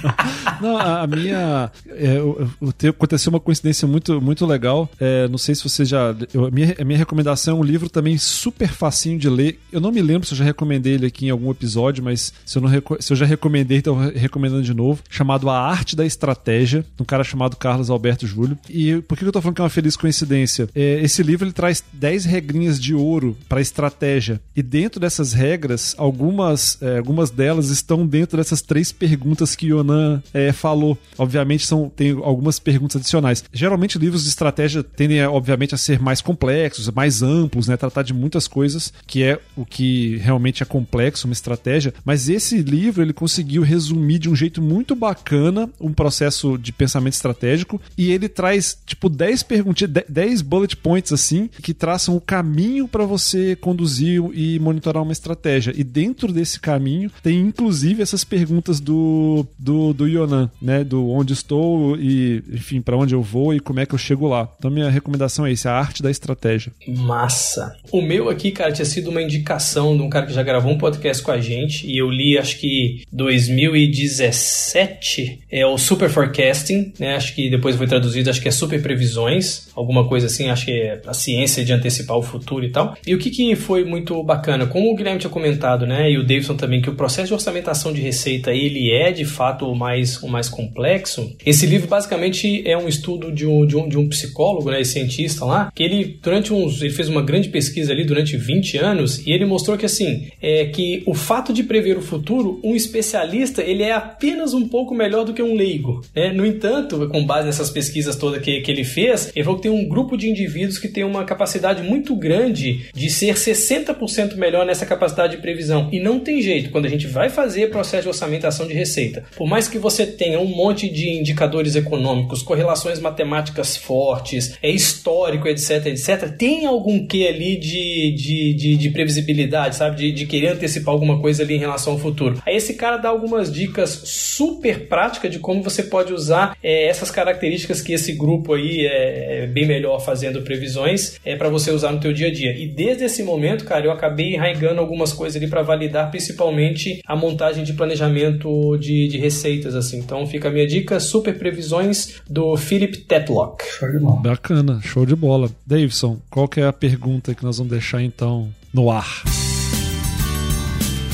[0.58, 1.70] não, a, minha.
[1.86, 2.48] É, eu,
[2.82, 4.90] eu, aconteceu uma coincidência muito, muito legal.
[4.98, 6.16] É, não sei se você já.
[6.32, 9.60] Eu, a, minha, a minha recomendação é um livro também super facinho de ler.
[9.70, 12.56] Eu não me lembro se eu já recomendei ele aqui em algum episódio, mas se
[12.56, 15.02] eu, não, se eu já recomendei, então recomendando de novo.
[15.10, 18.58] Chamado A Arte da Estratégia, um cara chamado Carlos Alberto Júlio.
[18.66, 20.70] E por que eu tô falando que é uma feliz coincidência?
[20.74, 24.40] É, esse livro ele traz 10 regrinhas de ouro para estratégia.
[24.56, 30.22] E dentro dessas regras, algumas, é, algumas delas estão dentro dessas três perguntas que Yonan
[30.32, 30.98] é, falou.
[31.18, 33.44] Obviamente, são, tem algumas perguntas adicionais.
[33.52, 37.76] Geralmente, livros de estratégia tendem, obviamente, a ser mais complexos, mais amplos, né?
[37.76, 41.94] Tratar de muitas coisas, que é o que realmente é complexo, uma estratégia.
[42.04, 47.14] Mas esse livro, ele conseguiu resumir de um jeito muito bacana um processo de pensamento
[47.14, 52.86] estratégico e ele traz, tipo, 10 perguntas, 10 bullet points, assim, que traçam o caminho
[52.88, 55.72] para você conduzir e monitorar uma estratégia.
[55.76, 60.84] E dentro desse caminho tem, inclusive, inclusive essas perguntas do, do, do Yonan, né?
[60.84, 64.28] Do onde estou e, enfim, para onde eu vou e como é que eu chego
[64.28, 64.46] lá.
[64.58, 66.70] Então, minha recomendação é isso: a arte da estratégia.
[66.86, 67.74] Massa.
[67.90, 70.78] O meu aqui, cara, tinha sido uma indicação de um cara que já gravou um
[70.78, 77.16] podcast com a gente e eu li, acho que 2017, é o Super Forecasting, né?
[77.16, 80.72] Acho que depois foi traduzido, acho que é Super Previsões, alguma coisa assim, acho que
[80.72, 82.96] é a ciência de antecipar o futuro e tal.
[83.06, 86.22] E o que, que foi muito bacana, como o Guilherme tinha comentado, né, e o
[86.22, 90.22] Davidson também, que o processo de orçamentação de receita, ele é de fato o mais,
[90.22, 91.32] o mais complexo.
[91.44, 95.44] Esse livro basicamente é um estudo de um, de um, de um psicólogo, né, cientista
[95.44, 99.32] lá, que ele, durante uns, ele fez uma grande pesquisa ali durante 20 anos e
[99.32, 103.82] ele mostrou que assim, é que o fato de prever o futuro, um especialista, ele
[103.82, 106.32] é apenas um pouco melhor do que um leigo, né?
[106.32, 109.88] No entanto, com base nessas pesquisas todas que, que ele fez, ele falou tem um
[109.88, 115.36] grupo de indivíduos que tem uma capacidade muito grande de ser 60% melhor nessa capacidade
[115.36, 115.88] de previsão.
[115.90, 119.48] E não tem jeito, quando a gente vai fazer processo de orçamentação de receita, por
[119.48, 125.86] mais que você tenha um monte de indicadores econômicos, correlações matemáticas fortes, é histórico, etc,
[125.86, 129.96] etc, tem algum que ali de, de, de, de previsibilidade, sabe?
[129.96, 132.42] De, de querer antecipar alguma coisa ali em relação ao futuro.
[132.44, 137.10] Aí esse cara dá algumas dicas super práticas de como você pode usar é, essas
[137.10, 142.00] características que esse grupo aí é bem melhor fazendo previsões é para você usar no
[142.00, 142.58] teu dia a dia.
[142.58, 147.14] E desde esse momento, cara, eu acabei enraigando algumas coisas ali para validar principalmente a
[147.14, 149.98] montagem de planejamento de, de receitas assim.
[149.98, 153.64] Então fica a minha dica, super previsões do Philip Tetlock.
[153.78, 154.20] Show de bola.
[154.20, 155.48] Bacana, show de bola.
[155.64, 159.22] Davidson, qual que é a pergunta que nós vamos deixar então no ar?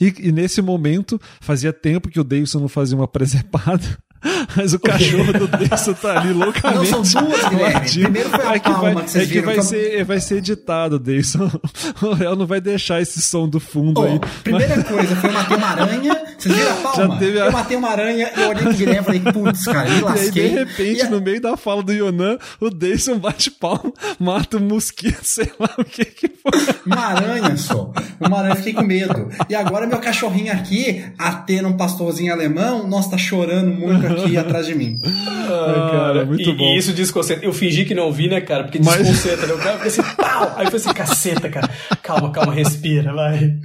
[0.01, 3.97] E, e, nesse momento, fazia tempo que o Davidson não fazia uma presepada.
[4.55, 6.91] Mas o cachorro do Deison tá ali loucamente.
[6.91, 7.89] Não, são duas, Guilherme.
[7.89, 10.99] Primeiro foi a é que vai, que vocês É que vai, ser, vai ser editado,
[10.99, 11.49] Deison.
[12.01, 14.19] O réu não vai deixar esse som do fundo oh, aí.
[14.43, 14.87] Primeira mas...
[14.87, 16.21] coisa, foi eu matei uma aranha.
[16.37, 17.17] Vocês viram a palma?
[17.17, 17.23] A...
[17.23, 20.43] Eu matei uma aranha e olhei pro Guilherme e falei, putz, cara, me lasquei.
[20.43, 21.09] E aí, de repente, a...
[21.09, 25.69] no meio da fala do Yonan, o Deison bate palma, mata um mosquito, sei lá
[25.77, 26.75] o que que foi.
[26.85, 27.91] Uma aranha só.
[28.19, 29.29] Uma aranha, fiquei com medo.
[29.49, 34.65] E agora meu cachorrinho aqui, atendo um pastorzinho alemão, nossa, tá chorando muito aqui atrás
[34.65, 34.99] de mim.
[35.05, 36.63] Ai, cara, muito e, bom.
[36.63, 37.45] E isso desconcentra.
[37.45, 38.63] Eu fingi que não vi, né, cara?
[38.63, 38.97] Porque Mas...
[38.97, 39.53] desconcentra, né?
[39.53, 40.53] O cara fica assim, pau!
[40.57, 41.69] Aí foi assim, caceta, cara.
[42.01, 43.57] Calma, calma, respira, vai.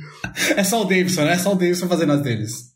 [0.57, 1.35] É só o Davidson, né?
[1.35, 2.75] É só o Davidson fazendo as deles.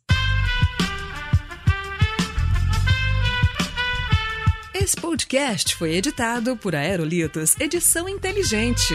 [4.75, 8.95] Esse podcast foi editado por Aerolitos Edição Inteligente.